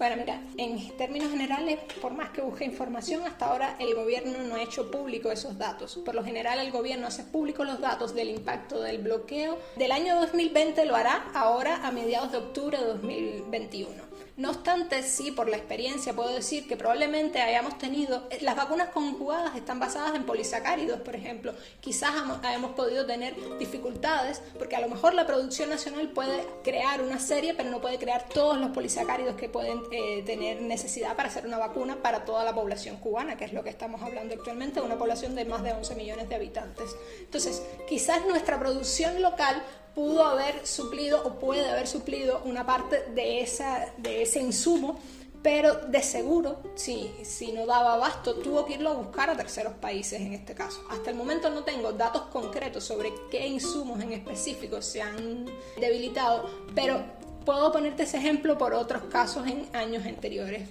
Bueno, 0.00 0.16
mira, 0.16 0.40
en 0.56 0.96
términos 0.96 1.30
generales, 1.30 1.78
por 2.00 2.14
más 2.14 2.30
que 2.30 2.40
busque 2.40 2.64
información, 2.64 3.22
hasta 3.24 3.44
ahora 3.44 3.76
el 3.78 3.94
gobierno 3.94 4.38
no 4.48 4.54
ha 4.54 4.62
hecho 4.62 4.90
público 4.90 5.30
esos 5.30 5.58
datos. 5.58 6.00
Por 6.02 6.14
lo 6.14 6.24
general, 6.24 6.58
el 6.58 6.72
gobierno 6.72 7.06
hace 7.06 7.22
público 7.22 7.64
los 7.64 7.82
datos 7.82 8.14
del 8.14 8.30
impacto 8.30 8.80
del 8.80 9.02
bloqueo. 9.02 9.58
Del 9.76 9.92
año 9.92 10.18
2020 10.18 10.86
lo 10.86 10.96
hará 10.96 11.30
ahora 11.34 11.86
a 11.86 11.90
mediados 11.90 12.32
de 12.32 12.38
octubre 12.38 12.78
de 12.78 12.84
2021. 12.84 13.90
No 14.40 14.48
obstante, 14.52 15.02
sí, 15.02 15.32
por 15.32 15.50
la 15.50 15.58
experiencia 15.58 16.14
puedo 16.14 16.32
decir 16.34 16.66
que 16.66 16.74
probablemente 16.74 17.42
hayamos 17.42 17.76
tenido, 17.76 18.26
eh, 18.30 18.38
las 18.40 18.56
vacunas 18.56 18.88
conjugadas 18.88 19.54
están 19.54 19.78
basadas 19.78 20.14
en 20.14 20.24
polisacáridos, 20.24 20.98
por 21.00 21.14
ejemplo. 21.14 21.52
Quizás 21.80 22.14
hayamos 22.42 22.70
podido 22.70 23.04
tener 23.04 23.34
dificultades 23.58 24.40
porque 24.56 24.76
a 24.76 24.80
lo 24.80 24.88
mejor 24.88 25.12
la 25.12 25.26
producción 25.26 25.68
nacional 25.68 26.08
puede 26.08 26.46
crear 26.64 27.02
una 27.02 27.18
serie, 27.18 27.52
pero 27.52 27.68
no 27.68 27.82
puede 27.82 27.98
crear 27.98 28.30
todos 28.30 28.56
los 28.56 28.70
polisacáridos 28.70 29.36
que 29.36 29.50
pueden 29.50 29.82
eh, 29.92 30.22
tener 30.24 30.62
necesidad 30.62 31.16
para 31.16 31.28
hacer 31.28 31.44
una 31.44 31.58
vacuna 31.58 31.96
para 31.96 32.24
toda 32.24 32.42
la 32.42 32.54
población 32.54 32.96
cubana, 32.96 33.36
que 33.36 33.44
es 33.44 33.52
lo 33.52 33.62
que 33.62 33.68
estamos 33.68 34.00
hablando 34.00 34.34
actualmente, 34.34 34.80
una 34.80 34.96
población 34.96 35.34
de 35.34 35.44
más 35.44 35.62
de 35.62 35.74
11 35.74 35.94
millones 35.96 36.30
de 36.30 36.36
habitantes. 36.36 36.96
Entonces, 37.18 37.62
quizás 37.86 38.24
nuestra 38.26 38.58
producción 38.58 39.20
local 39.20 39.62
pudo 39.94 40.24
haber 40.24 40.66
suplido 40.66 41.22
o 41.24 41.38
puede 41.38 41.68
haber 41.68 41.86
suplido 41.86 42.42
una 42.44 42.66
parte 42.66 43.04
de, 43.14 43.40
esa, 43.40 43.92
de 43.98 44.22
ese 44.22 44.40
insumo, 44.40 44.98
pero 45.42 45.74
de 45.74 46.02
seguro, 46.02 46.62
si, 46.74 47.10
si 47.22 47.52
no 47.52 47.64
daba 47.64 47.94
abasto, 47.94 48.34
tuvo 48.34 48.66
que 48.66 48.74
irlo 48.74 48.90
a 48.90 48.94
buscar 48.94 49.30
a 49.30 49.36
terceros 49.36 49.72
países 49.74 50.20
en 50.20 50.34
este 50.34 50.54
caso. 50.54 50.84
Hasta 50.90 51.10
el 51.10 51.16
momento 51.16 51.48
no 51.50 51.64
tengo 51.64 51.92
datos 51.92 52.22
concretos 52.32 52.84
sobre 52.84 53.12
qué 53.30 53.46
insumos 53.46 54.00
en 54.00 54.12
específico 54.12 54.82
se 54.82 55.00
han 55.00 55.46
debilitado, 55.80 56.48
pero 56.74 57.02
puedo 57.44 57.72
ponerte 57.72 58.02
ese 58.02 58.18
ejemplo 58.18 58.58
por 58.58 58.74
otros 58.74 59.04
casos 59.04 59.46
en 59.46 59.66
años 59.74 60.04
anteriores. 60.04 60.68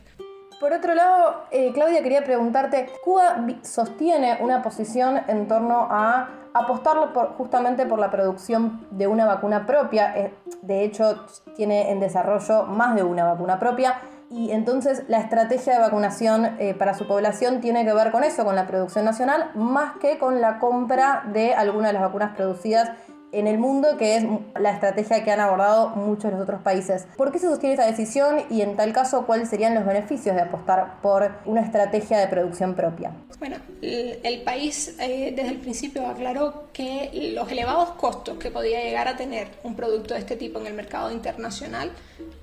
Por 0.59 0.73
otro 0.73 0.93
lado, 0.93 1.45
eh, 1.51 1.71
Claudia, 1.73 2.03
quería 2.03 2.23
preguntarte, 2.25 2.89
Cuba 3.01 3.45
sostiene 3.61 4.39
una 4.41 4.61
posición 4.61 5.21
en 5.27 5.47
torno 5.47 5.87
a 5.89 6.27
apostarlo 6.53 7.07
justamente 7.37 7.85
por 7.85 7.97
la 7.97 8.11
producción 8.11 8.85
de 8.91 9.07
una 9.07 9.25
vacuna 9.25 9.65
propia. 9.65 10.13
Eh, 10.17 10.33
de 10.61 10.83
hecho, 10.83 11.25
tiene 11.55 11.91
en 11.91 12.01
desarrollo 12.01 12.63
más 12.65 12.95
de 12.95 13.03
una 13.03 13.23
vacuna 13.23 13.57
propia. 13.57 14.01
y 14.31 14.51
entonces 14.51 15.05
la 15.07 15.17
estrategia 15.17 15.73
de 15.73 15.79
vacunación 15.79 16.55
eh, 16.59 16.75
para 16.75 16.93
su 16.93 17.07
población 17.07 17.61
tiene 17.61 17.83
que 17.83 17.93
ver 17.93 18.11
con 18.11 18.23
eso, 18.23 18.45
con 18.45 18.55
la 18.55 18.67
producción 18.67 19.03
nacional, 19.03 19.49
más 19.55 19.93
que 19.99 20.19
con 20.19 20.39
la 20.39 20.59
compra 20.59 21.23
de 21.33 21.55
algunas 21.55 21.89
de 21.89 21.93
las 21.93 22.03
vacunas 22.03 22.35
producidas 22.35 22.91
en 23.31 23.47
el 23.47 23.57
mundo, 23.57 23.97
que 23.97 24.17
es 24.17 24.23
la 24.59 24.71
estrategia 24.71 25.23
que 25.23 25.31
han 25.31 25.39
abordado 25.39 25.89
muchos 25.89 26.25
de 26.25 26.31
los 26.31 26.41
otros 26.41 26.61
países. 26.61 27.05
¿Por 27.17 27.31
qué 27.31 27.39
se 27.39 27.47
sostiene 27.47 27.75
esta 27.75 27.85
decisión 27.85 28.43
y 28.49 28.61
en 28.61 28.75
tal 28.75 28.93
caso 28.93 29.25
cuáles 29.25 29.49
serían 29.49 29.75
los 29.75 29.85
beneficios 29.85 30.35
de 30.35 30.41
apostar 30.41 31.01
por 31.01 31.31
una 31.45 31.61
estrategia 31.61 32.17
de 32.17 32.27
producción 32.27 32.75
propia? 32.75 33.13
Bueno, 33.39 33.57
el, 33.81 34.41
país 34.41 34.95
eh, 34.99 35.33
desde 35.35 35.49
el 35.49 35.59
principio 35.59 36.07
aclaró 36.07 36.69
que 36.73 37.31
los 37.35 37.49
elevados 37.51 37.91
costos 37.91 38.37
que 38.37 38.51
podía 38.51 38.83
llegar 38.83 39.07
a 39.07 39.15
tener 39.15 39.47
un 39.63 39.75
producto 39.75 40.13
de 40.13 40.21
este 40.21 40.35
tipo 40.35 40.59
en 40.59 40.67
el 40.67 40.73
mercado 40.73 41.11
internacional 41.11 41.91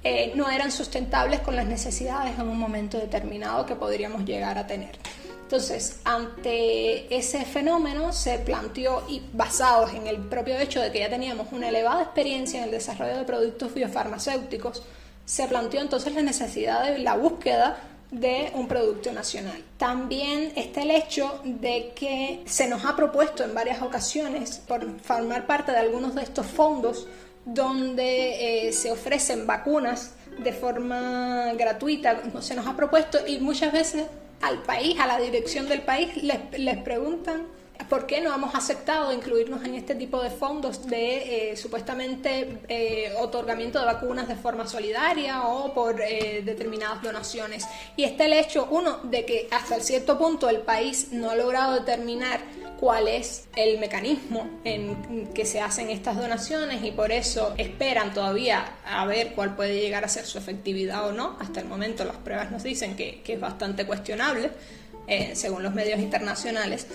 eh, 0.05 0.33
no 0.35 0.51
eran 0.51 0.71
sustentables 0.71 1.41
con 1.41 1.57
las 1.57 1.67
necesidades 1.67 2.39
en 2.39 2.49
un 2.49 2.59
momento 2.59 2.99
determinado 2.99 3.67
que 3.67 3.75
podríamos 3.75 4.25
llegar 4.25 4.57
a 4.59 4.67
tener. 4.67 4.97
Entonces, 5.47 6.01
ante 6.03 7.17
ese 7.17 7.45
fenómeno 7.45 8.13
se 8.13 8.41
planteó, 8.41 9.05
y 9.09 9.23
basados 9.33 9.95
en 9.95 10.09
el 10.09 10.19
propio 10.19 10.59
hecho 10.59 10.81
de 10.81 10.91
que 10.91 10.99
ya 10.99 11.09
teníamos 11.09 11.53
una 11.53 11.69
elevada 11.69 12.03
experiencia 12.03 12.59
en 12.59 12.65
el 12.65 12.73
desarrollo 12.73 13.17
de 13.17 13.23
productos 13.23 13.73
biofarmacéuticos, 13.73 14.83
se 15.25 15.47
planteó 15.47 15.81
entonces 15.81 16.13
la 16.15 16.23
necesidad 16.23 16.91
de 16.91 16.99
la 16.99 17.17
búsqueda 17.17 17.79
de 18.11 18.51
un 18.55 18.67
producto 18.67 19.13
nacional. 19.13 19.63
También 19.79 20.53
está 20.57 20.83
el 20.83 20.91
hecho 20.91 21.41
de 21.45 21.93
que 21.95 22.43
se 22.47 22.67
nos 22.67 22.85
ha 22.85 22.97
propuesto 22.97 23.45
en 23.45 23.55
varias 23.55 23.83
ocasiones 23.83 24.61
por 24.67 24.99
formar 24.99 25.47
parte 25.47 25.71
de 25.71 25.79
algunos 25.79 26.17
de 26.17 26.23
estos 26.23 26.47
fondos 26.47 27.07
donde 27.45 28.67
eh, 28.67 28.73
se 28.73 28.91
ofrecen 28.91 29.47
vacunas 29.47 30.11
de 30.43 30.53
forma 30.53 31.53
gratuita, 31.53 32.21
se 32.41 32.57
nos 32.57 32.67
ha 32.67 32.75
propuesto 32.75 33.25
y 33.25 33.39
muchas 33.39 33.73
veces 33.73 34.07
al 34.43 34.63
país, 34.63 34.99
a 35.01 35.07
la 35.07 35.19
dirección 35.19 35.69
del 35.69 35.83
país, 35.83 36.17
les, 36.23 36.59
les 36.59 36.79
preguntan 36.79 37.47
¿Por 37.89 38.07
qué 38.07 38.21
no 38.21 38.35
hemos 38.35 38.55
aceptado 38.55 39.13
incluirnos 39.13 39.65
en 39.65 39.77
este 39.77 39.95
tipo 39.95 40.21
de 40.21 40.31
fondos 40.31 40.87
de 40.87 41.53
eh, 41.53 41.57
supuestamente 41.57 42.59
eh, 42.69 43.13
otorgamiento 43.21 43.79
de 43.79 43.85
vacunas 43.85 44.27
de 44.27 44.35
forma 44.35 44.67
solidaria 44.67 45.47
o 45.47 45.73
por 45.73 46.01
eh, 46.01 46.43
determinadas 46.45 47.01
donaciones? 47.03 47.65
Y 47.95 48.03
está 48.03 48.25
el 48.25 48.33
hecho, 48.33 48.67
uno, 48.71 48.99
de 49.05 49.25
que 49.25 49.49
hasta 49.53 49.79
cierto 49.79 50.19
punto 50.19 50.49
el 50.49 50.61
país 50.61 51.13
no 51.13 51.31
ha 51.31 51.37
logrado 51.37 51.75
determinar 51.75 52.41
cuál 52.81 53.09
es 53.09 53.49
el 53.57 53.79
mecanismo 53.79 54.49
en 54.65 55.29
que 55.35 55.45
se 55.45 55.61
hacen 55.61 55.91
estas 55.91 56.17
donaciones 56.17 56.85
y 56.85 56.91
por 56.91 57.13
eso 57.13 57.55
esperan 57.57 58.13
todavía 58.13 58.75
a 58.85 59.07
ver 59.07 59.33
cuál 59.35 59.57
puede 59.57 59.81
llegar 59.81 60.05
a 60.05 60.09
ser 60.09 60.27
su 60.27 60.39
efectividad 60.39 61.07
o 61.07 61.13
no. 61.13 61.37
Hasta 61.41 61.61
el 61.61 61.67
momento 61.67 62.05
las 62.05 62.17
pruebas 62.17 62.51
nos 62.51 62.63
dicen 62.63 62.97
que, 62.97 63.23
es 63.27 63.41
bastante 63.41 63.87
cuestionable. 63.87 64.51
según 65.35 65.63
los 65.63 65.75
medios 65.75 66.01
internacionales 66.01 66.87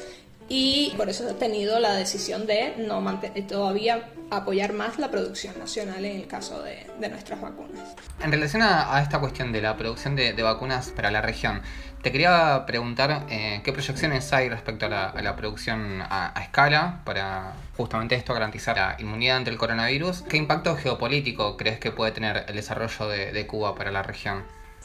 y 0.54 0.94
por 0.98 1.08
eso 1.08 1.30
he 1.30 1.34
tenido 1.34 1.80
la 1.80 1.94
decisión 1.94 2.46
de 2.46 2.76
no 2.78 3.02
todavía 3.48 4.10
apoyar 4.30 4.74
más 4.74 5.00
la 5.00 5.10
producción 5.10 5.58
nacional 5.58 6.04
en 6.04 6.18
el 6.18 6.28
caso 6.28 6.62
de, 6.62 6.88
nuestras 7.10 7.40
vacunas. 7.40 7.96
En 8.22 8.34
relación 8.34 8.62
a, 8.62 9.02
esta 9.02 9.20
cuestión 9.20 9.54
de 9.54 9.62
la 9.62 9.78
producción 9.78 10.18
de, 10.18 10.34
vacunas 10.44 10.90
para 10.90 11.10
la 11.10 11.22
región, 11.22 11.62
te 12.02 12.12
quería 12.12 12.66
preguntar 12.68 13.28
eh, 13.30 13.62
qué 13.64 13.72
proyecciones 13.72 14.34
hay 14.34 14.50
respecto 14.50 14.88
a 14.88 14.90
la, 15.22 15.36
producción 15.38 16.02
a, 16.02 16.34
escala 16.42 17.00
para 17.06 17.54
justamente 17.78 18.16
esto 18.16 18.34
garantizar 18.34 18.76
la 18.76 18.98
inmunidad 19.00 19.38
ante 19.38 19.52
el 19.52 19.58
coronavirus. 19.58 20.24
¿Qué 20.24 20.36
impacto 20.36 20.76
geopolítico 20.76 21.56
crees 21.56 21.80
que 21.80 21.92
puede 21.92 22.12
tener 22.12 22.44
el 22.50 22.56
desarrollo 22.56 23.08
de 23.08 23.48
Cuba 23.48 23.74
para 23.74 23.90
la 23.90 24.04
región? 24.04 24.44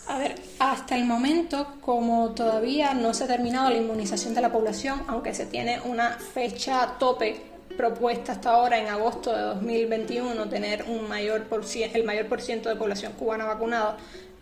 A 0.08 0.18
ver, 0.18 0.36
hasta 0.60 0.94
el 0.94 1.04
momento, 1.04 1.66
como 1.80 2.30
todavía 2.30 2.94
no 2.94 3.12
se 3.12 3.24
ha 3.24 3.26
terminado 3.26 3.70
la 3.70 3.76
inmunización 3.76 4.34
de 4.34 4.40
la 4.40 4.52
población, 4.52 5.02
aunque 5.08 5.34
se 5.34 5.46
tiene 5.46 5.80
una 5.80 6.10
fecha 6.10 6.94
tope 6.98 7.42
propuesta 7.76 8.32
hasta 8.32 8.50
ahora 8.50 8.78
en 8.78 8.86
agosto 8.86 9.34
de 9.34 9.42
2021, 9.42 10.48
tener 10.48 10.84
un 10.84 11.08
mayor 11.08 11.44
por 11.44 11.64
el 11.74 12.04
mayor 12.04 12.26
por 12.26 12.40
ciento 12.40 12.68
de 12.68 12.76
población 12.76 13.12
cubana 13.18 13.46
vacunada, 13.46 13.96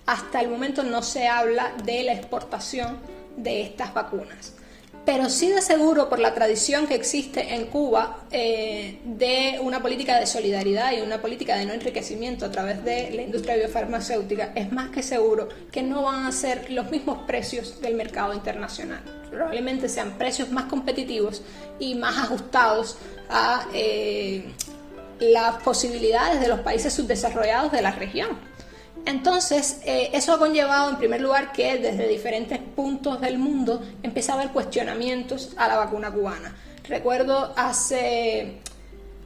hasta 0.07 0.40
el 0.40 0.48
momento 0.48 0.83
no 0.83 1.03
se 1.03 1.29
habla 1.29 1.72
de 1.83 2.05
la 2.05 2.12
exportación 2.12 2.98
de 3.37 3.62
estas 3.62 3.94
vacunas 3.94 4.53
pero 5.04 5.28
sí 5.28 5.50
de 5.50 5.60
seguro 5.60 6.08
por 6.08 6.18
la 6.18 6.32
tradición 6.32 6.86
que 6.86 6.94
existe 6.94 7.54
en 7.54 7.66
Cuba 7.66 8.24
eh, 8.30 9.00
de 9.04 9.58
una 9.60 9.82
política 9.82 10.18
de 10.18 10.26
solidaridad 10.26 10.92
y 10.92 11.02
una 11.02 11.20
política 11.20 11.56
de 11.56 11.66
no 11.66 11.74
enriquecimiento 11.74 12.46
a 12.46 12.50
través 12.50 12.82
de 12.84 13.10
la 13.10 13.22
industria 13.22 13.56
biofarmacéutica, 13.56 14.52
es 14.54 14.72
más 14.72 14.90
que 14.90 15.02
seguro 15.02 15.48
que 15.70 15.82
no 15.82 16.02
van 16.02 16.26
a 16.26 16.32
ser 16.32 16.70
los 16.70 16.90
mismos 16.90 17.18
precios 17.26 17.80
del 17.82 17.94
mercado 17.94 18.32
internacional. 18.32 19.02
Probablemente 19.30 19.88
sean 19.88 20.16
precios 20.16 20.50
más 20.50 20.66
competitivos 20.66 21.42
y 21.78 21.94
más 21.96 22.16
ajustados 22.16 22.96
a 23.28 23.66
eh, 23.74 24.44
las 25.20 25.62
posibilidades 25.62 26.40
de 26.40 26.48
los 26.48 26.60
países 26.60 26.92
subdesarrollados 26.94 27.72
de 27.72 27.82
la 27.82 27.90
región. 27.90 28.53
Entonces, 29.06 29.80
eh, 29.84 30.10
eso 30.12 30.32
ha 30.32 30.38
conllevado 30.38 30.90
en 30.90 30.96
primer 30.96 31.20
lugar 31.20 31.52
que 31.52 31.76
desde 31.78 32.08
diferentes 32.08 32.58
puntos 32.58 33.20
del 33.20 33.38
mundo 33.38 33.82
empezaba 34.02 34.38
a 34.38 34.42
haber 34.42 34.52
cuestionamientos 34.54 35.50
a 35.56 35.68
la 35.68 35.76
vacuna 35.76 36.10
cubana. 36.10 36.56
Recuerdo 36.88 37.52
hace 37.56 38.60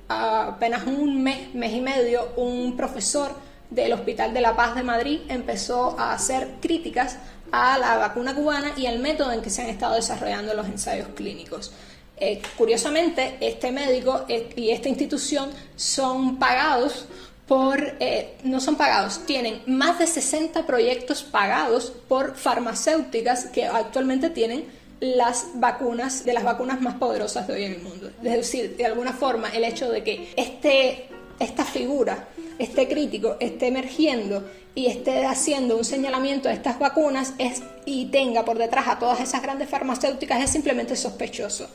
apenas 0.09 0.87
un 0.87 1.23
mes, 1.23 1.55
mes 1.55 1.73
y 1.73 1.81
medio, 1.81 2.33
un 2.37 2.77
profesor 2.77 3.33
del 3.71 3.93
Hospital 3.93 4.33
de 4.33 4.41
la 4.41 4.57
Paz 4.57 4.75
de 4.75 4.83
Madrid 4.83 5.21
empezó 5.29 5.99
a 5.99 6.13
hacer 6.13 6.55
críticas 6.61 7.19
a 7.53 7.79
la 7.79 7.99
vacuna 7.99 8.35
cubana 8.35 8.73
y 8.77 8.87
al 8.87 8.99
método 8.99 9.33
en 9.33 9.43
que 9.43 9.51
se 9.51 9.63
han 9.63 9.69
estado 9.69 9.95
desarrollando 9.95 10.55
los 10.55 10.67
ensayos 10.67 11.09
clínicos. 11.15 11.73
Eh, 12.21 12.43
curiosamente, 12.57 13.37
este 13.41 13.71
médico 13.71 14.25
eh, 14.29 14.51
y 14.57 14.71
esta 14.71 14.89
institución 14.89 15.51
son 15.77 16.39
pagados 16.39 17.07
por, 17.49 17.95
eh, 17.99 18.37
no 18.45 18.61
son 18.61 18.77
pagados, 18.77 19.25
tienen 19.25 19.63
más 19.67 19.99
de 19.99 20.07
60 20.07 20.67
proyectos 20.67 21.23
pagados 21.23 21.91
por 22.07 22.37
farmacéuticas 22.37 23.47
que 23.47 23.65
actualmente 23.65 24.29
tienen 24.29 24.67
las 25.01 25.47
vacunas, 25.55 26.25
de 26.25 26.35
las 26.35 26.45
vacunas 26.45 26.81
más 26.83 26.97
poderosas 26.97 27.49
de 27.49 27.55
hoy 27.55 27.65
en 27.65 27.73
el 27.73 27.83
mundo. 27.83 28.11
Es 28.23 28.33
decir, 28.33 28.77
de 28.77 28.85
alguna 28.85 29.15
forma, 29.15 29.49
el 29.49 29.65
hecho 29.65 29.91
de 29.91 30.05
que 30.05 30.33
este, 30.37 31.07
esta 31.39 31.65
figura, 31.65 32.29
este 32.59 32.87
crítico, 32.87 33.37
esté 33.41 33.69
emergiendo 33.69 34.45
y 34.75 34.87
esté 34.87 35.25
haciendo 35.25 35.77
un 35.79 35.85
señalamiento 35.85 36.49
de 36.49 36.55
estas 36.55 36.79
vacunas 36.79 37.33
es, 37.39 37.63
y 37.87 38.07
tenga 38.07 38.45
por 38.45 38.59
detrás 38.59 38.89
a 38.89 38.99
todas 38.99 39.21
esas 39.21 39.41
grandes 39.41 39.71
farmacéuticas 39.71 40.43
es 40.43 40.51
simplemente 40.51 40.97
sospechoso. 40.97 41.69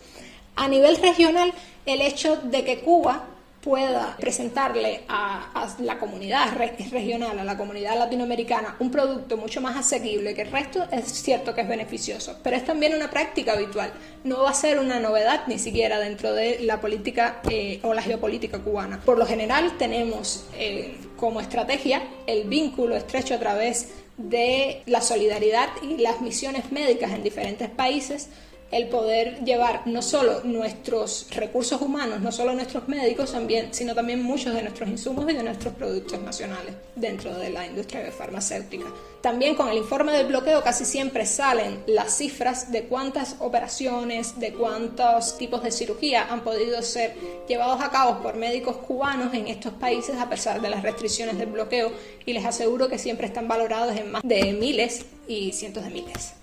A 0.56 0.68
nivel 0.68 0.98
regional, 0.98 1.52
el 1.88 2.02
hecho 2.02 2.38
de 2.38 2.64
que 2.64 2.82
Cuba 2.82 3.26
pueda 3.64 4.18
presentarle 4.20 5.04
a, 5.08 5.74
la 5.80 5.98
comunidad 5.98 6.54
regional, 6.92 7.40
a 7.40 7.44
la 7.46 7.58
comunidad 7.58 7.98
latinoamericana, 7.98 8.76
un 8.80 8.92
producto 8.92 9.38
mucho 9.38 9.62
más 9.62 9.78
asequible 9.78 10.36
que 10.36 10.42
el 10.42 10.52
resto, 10.52 10.86
es 10.92 11.06
cierto 11.06 11.56
que 11.56 11.62
es 11.62 11.68
beneficioso, 11.68 12.38
pero 12.44 12.58
es 12.58 12.66
también 12.66 12.94
una 12.94 13.10
práctica 13.10 13.54
habitual. 13.54 13.94
No 14.26 14.44
va 14.44 14.50
a 14.50 14.54
ser 14.54 14.80
una 14.80 15.00
novedad 15.00 15.48
ni 15.48 15.58
siquiera 15.58 16.00
dentro 16.00 16.34
de 16.34 16.60
la 16.60 16.82
política 16.82 17.42
eh, 17.50 17.80
o 17.84 17.94
la 17.94 18.02
geopolítica 18.02 18.60
cubana. 18.60 19.00
Por 19.00 19.18
lo 19.18 19.26
general 19.26 19.78
tenemos 19.78 20.46
eh, 20.58 20.98
como 21.16 21.40
estrategia 21.40 22.04
el 22.28 22.50
vínculo 22.50 22.98
estrecho 22.98 23.36
a 23.36 23.40
través 23.40 23.94
de 24.18 24.84
la 24.86 25.02
solidaridad 25.02 25.70
y 25.82 25.98
las 25.98 26.20
misiones 26.22 26.72
médicas 26.72 27.12
en 27.12 27.24
diferentes 27.24 27.70
países 27.70 28.30
el 28.74 28.88
poder 28.88 29.44
llevar 29.46 29.84
no 29.86 30.02
solo 30.02 30.42
nuestros 30.44 31.28
recursos 31.32 31.82
humanos, 31.82 32.22
no 32.22 32.32
solo 32.32 32.54
nuestros 32.54 32.88
médicos, 32.88 33.32
también, 33.32 33.70
sino 33.72 33.94
también 33.94 34.24
muchos 34.24 34.54
de 34.54 34.62
nuestros 34.64 34.90
insumos 34.90 35.30
y 35.30 35.34
de 35.34 35.44
nuestros 35.44 35.74
productos 35.76 36.20
nacionales 36.22 36.74
dentro 36.96 37.34
de 37.36 37.50
la 37.50 37.66
industria 37.66 38.12
farmacéutica. 38.12 38.86
También 39.22 39.56
con 39.56 39.70
el 39.70 39.78
informe 39.78 40.12
del 40.12 40.28
bloqueo 40.28 40.64
casi 40.64 40.86
siempre 40.86 41.26
salen 41.26 41.84
las 41.88 42.18
cifras 42.18 42.72
de 42.72 42.84
cuántas 42.84 43.38
operaciones, 43.40 44.40
de 44.40 44.54
cuántos 44.54 45.38
tipos 45.38 45.64
de 45.64 45.72
cirugía 45.72 46.28
han 46.30 46.44
podido 46.44 46.82
ser 46.82 47.16
llevados 47.48 47.82
a 47.82 47.92
cabo 47.92 48.22
por 48.22 48.36
médicos 48.36 48.78
cubanos 48.78 49.34
en 49.34 49.48
estos 49.48 49.74
países 49.74 50.18
a 50.18 50.30
pesar 50.30 50.62
de 50.62 50.70
las 50.70 50.82
restricciones 50.82 51.38
del 51.38 51.52
bloqueo 51.52 51.92
y 52.26 52.34
les 52.34 52.46
aseguro 52.46 52.90
que 52.90 52.98
siempre 52.98 53.28
están 53.28 53.48
valorados 53.48 53.96
en 53.96 54.12
más 54.12 54.24
de 54.24 54.54
miles 54.54 55.06
y 55.28 55.54
cientos 55.54 55.84
de 55.84 55.90
miles. 55.90 56.34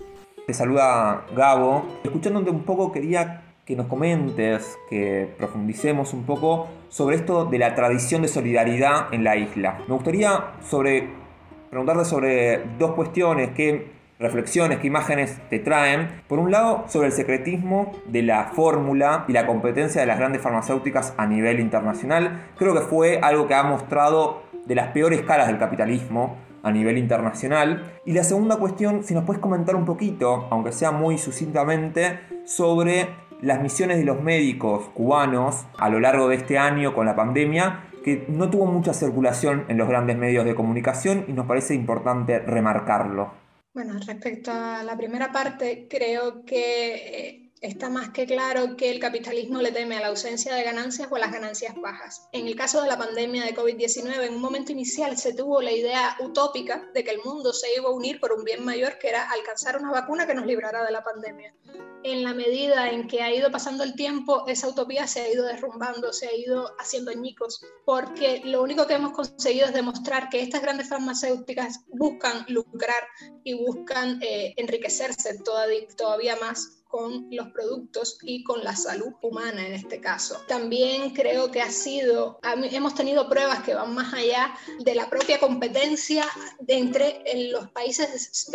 Saluda 0.53 1.25
Gabo. 1.35 1.85
Escuchándote 2.03 2.49
un 2.49 2.63
poco 2.63 2.91
quería 2.91 3.43
que 3.65 3.75
nos 3.75 3.87
comentes, 3.87 4.77
que 4.89 5.33
profundicemos 5.37 6.13
un 6.13 6.23
poco 6.23 6.67
sobre 6.89 7.15
esto 7.15 7.45
de 7.45 7.57
la 7.59 7.75
tradición 7.75 8.21
de 8.21 8.27
solidaridad 8.27 9.13
en 9.13 9.23
la 9.23 9.37
isla. 9.37 9.79
Me 9.87 9.93
gustaría 9.93 10.51
sobre, 10.61 11.09
preguntarte 11.69 12.05
sobre 12.05 12.63
dos 12.77 12.91
cuestiones, 12.91 13.51
qué 13.55 13.91
reflexiones, 14.19 14.79
qué 14.79 14.87
imágenes 14.87 15.39
te 15.49 15.59
traen. 15.59 16.21
Por 16.27 16.39
un 16.39 16.51
lado, 16.51 16.85
sobre 16.87 17.07
el 17.07 17.13
secretismo 17.13 17.91
de 18.07 18.23
la 18.23 18.45
fórmula 18.53 19.25
y 19.27 19.33
la 19.33 19.47
competencia 19.47 20.01
de 20.01 20.07
las 20.07 20.19
grandes 20.19 20.41
farmacéuticas 20.41 21.13
a 21.17 21.25
nivel 21.25 21.59
internacional. 21.59 22.47
Creo 22.57 22.73
que 22.73 22.81
fue 22.81 23.19
algo 23.21 23.47
que 23.47 23.55
ha 23.55 23.63
mostrado 23.63 24.43
de 24.65 24.75
las 24.75 24.89
peores 24.89 25.21
caras 25.21 25.47
del 25.47 25.57
capitalismo 25.57 26.37
a 26.63 26.71
nivel 26.71 26.97
internacional. 26.97 27.99
Y 28.05 28.13
la 28.13 28.23
segunda 28.23 28.57
cuestión, 28.57 29.03
si 29.03 29.13
nos 29.13 29.23
puedes 29.23 29.41
comentar 29.41 29.75
un 29.75 29.85
poquito, 29.85 30.47
aunque 30.49 30.71
sea 30.71 30.91
muy 30.91 31.17
sucintamente, 31.17 32.19
sobre 32.45 33.09
las 33.41 33.61
misiones 33.61 33.97
de 33.97 34.05
los 34.05 34.21
médicos 34.21 34.89
cubanos 34.93 35.65
a 35.77 35.89
lo 35.89 35.99
largo 35.99 36.27
de 36.27 36.35
este 36.35 36.57
año 36.57 36.93
con 36.93 37.05
la 37.05 37.15
pandemia, 37.15 37.85
que 38.03 38.25
no 38.29 38.49
tuvo 38.49 38.65
mucha 38.65 38.93
circulación 38.93 39.65
en 39.67 39.77
los 39.77 39.87
grandes 39.87 40.17
medios 40.17 40.45
de 40.45 40.55
comunicación 40.55 41.25
y 41.27 41.33
nos 41.33 41.45
parece 41.45 41.75
importante 41.75 42.39
remarcarlo. 42.39 43.33
Bueno, 43.73 43.93
respecto 44.05 44.51
a 44.51 44.83
la 44.83 44.97
primera 44.97 45.31
parte, 45.31 45.87
creo 45.89 46.43
que 46.43 46.95
eh, 46.95 47.40
está 47.61 47.89
más 47.89 48.09
que 48.09 48.25
claro 48.25 48.75
que 48.75 48.89
el 48.89 48.99
capitalismo 48.99 49.61
le 49.61 49.71
teme 49.71 49.95
a 49.95 50.01
la 50.01 50.07
ausencia 50.07 50.55
de 50.55 50.63
ganancias 50.63 51.07
o 51.11 51.15
a 51.15 51.19
las 51.19 51.31
ganancias 51.31 51.75
bajas. 51.79 52.27
En 52.31 52.47
el 52.47 52.55
caso 52.55 52.81
de 52.81 52.87
la 52.87 52.97
pandemia 52.97 53.45
de 53.45 53.55
COVID-19, 53.55 54.25
en 54.25 54.33
un 54.33 54.41
momento 54.41 54.71
inicial 54.71 55.15
se 55.15 55.33
tuvo 55.33 55.61
la 55.61 55.71
idea 55.71 56.17
utópica 56.21 56.89
de 56.95 57.03
que 57.03 57.11
el 57.11 57.21
mundo 57.23 57.53
se 57.53 57.75
iba 57.75 57.87
a 57.87 57.93
unir 57.93 58.19
por 58.19 58.33
un 58.33 58.43
bien 58.43 58.65
mayor, 58.65 58.97
que 58.97 59.09
era 59.09 59.29
alcanzar 59.29 59.77
una 59.77 59.91
vacuna 59.91 60.25
que 60.25 60.33
nos 60.33 60.47
librara 60.47 60.83
de 60.83 60.91
la 60.91 61.03
pandemia. 61.03 61.53
En 62.03 62.23
la 62.23 62.33
medida 62.33 62.89
en 62.89 63.07
que 63.07 63.21
ha 63.21 63.31
ido 63.31 63.51
pasando 63.51 63.83
el 63.83 63.93
tiempo, 63.93 64.47
esa 64.47 64.67
utopía 64.67 65.05
se 65.05 65.21
ha 65.21 65.31
ido 65.31 65.45
derrumbando, 65.45 66.11
se 66.13 66.27
ha 66.27 66.35
ido 66.35 66.71
haciendo 66.79 67.11
añicos, 67.11 67.63
porque 67.85 68.41
lo 68.43 68.63
único 68.63 68.87
que 68.87 68.95
hemos 68.95 69.11
conseguido 69.11 69.67
es 69.67 69.73
demostrar 69.73 70.29
que 70.29 70.41
estas 70.41 70.63
grandes 70.63 70.89
farmacéuticas 70.89 71.81
buscan 71.89 72.43
lucrar 72.47 73.03
y 73.43 73.53
buscan 73.53 74.19
eh, 74.23 74.55
enriquecerse 74.57 75.37
todavía 75.43 76.35
más 76.37 76.80
con 76.91 77.27
los 77.31 77.47
productos 77.51 78.17
y 78.21 78.43
con 78.43 78.63
la 78.63 78.75
salud 78.75 79.13
humana 79.21 79.65
en 79.65 79.73
este 79.73 80.01
caso. 80.01 80.41
También 80.47 81.11
creo 81.11 81.49
que 81.49 81.61
ha 81.61 81.71
sido, 81.71 82.39
hemos 82.43 82.93
tenido 82.95 83.29
pruebas 83.29 83.63
que 83.63 83.73
van 83.73 83.95
más 83.95 84.13
allá 84.13 84.53
de 84.79 84.93
la 84.93 85.09
propia 85.09 85.39
competencia 85.39 86.25
de 86.59 86.77
entre 86.77 87.23
los 87.49 87.69
países, 87.71 88.49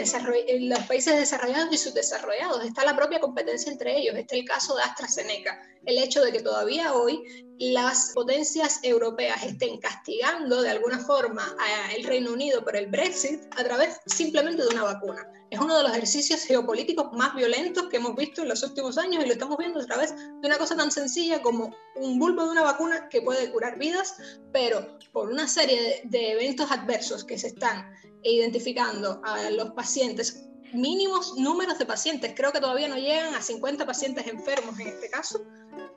los 0.60 0.78
países 0.80 1.16
desarrollados 1.16 1.72
y 1.72 1.78
subdesarrollados. 1.78 2.64
Está 2.64 2.84
la 2.84 2.94
propia 2.94 3.20
competencia 3.20 3.72
entre 3.72 3.98
ellos. 3.98 4.14
Este 4.16 4.36
es 4.36 4.42
el 4.42 4.48
caso 4.48 4.76
de 4.76 4.82
AstraZeneca. 4.82 5.58
El 5.86 5.98
hecho 5.98 6.22
de 6.22 6.32
que 6.32 6.40
todavía 6.40 6.94
hoy 6.94 7.45
las 7.58 8.12
potencias 8.14 8.80
europeas 8.82 9.42
estén 9.42 9.78
castigando 9.78 10.60
de 10.60 10.70
alguna 10.70 10.98
forma 10.98 11.56
al 11.94 12.04
Reino 12.04 12.32
Unido 12.32 12.62
por 12.62 12.76
el 12.76 12.86
Brexit 12.88 13.40
a 13.56 13.64
través 13.64 13.98
simplemente 14.06 14.62
de 14.62 14.68
una 14.68 14.82
vacuna. 14.82 15.30
Es 15.50 15.58
uno 15.58 15.76
de 15.76 15.84
los 15.84 15.92
ejercicios 15.92 16.42
geopolíticos 16.42 17.12
más 17.12 17.34
violentos 17.34 17.86
que 17.88 17.96
hemos 17.96 18.14
visto 18.14 18.42
en 18.42 18.48
los 18.48 18.62
últimos 18.62 18.98
años 18.98 19.24
y 19.24 19.26
lo 19.26 19.32
estamos 19.32 19.56
viendo 19.56 19.80
a 19.80 19.86
través 19.86 20.14
de 20.14 20.46
una 20.46 20.58
cosa 20.58 20.76
tan 20.76 20.90
sencilla 20.90 21.40
como 21.40 21.74
un 21.94 22.18
bulbo 22.18 22.44
de 22.44 22.50
una 22.50 22.62
vacuna 22.62 23.08
que 23.08 23.22
puede 23.22 23.50
curar 23.50 23.78
vidas, 23.78 24.16
pero 24.52 24.98
por 25.12 25.30
una 25.30 25.48
serie 25.48 26.02
de, 26.04 26.32
eventos 26.32 26.70
adversos 26.70 27.24
que 27.24 27.38
se 27.38 27.48
están 27.48 27.90
identificando 28.22 29.22
a 29.24 29.50
los 29.50 29.70
pacientes 29.70 30.42
mínimos 30.72 31.36
números 31.36 31.78
de 31.78 31.86
pacientes, 31.86 32.32
creo 32.36 32.52
que 32.52 32.60
todavía 32.60 32.88
no 32.88 32.96
llegan 32.96 33.34
a 33.34 33.40
50 33.40 33.86
pacientes 33.86 34.26
enfermos 34.26 34.78
en 34.80 34.88
este 34.88 35.08
caso, 35.08 35.44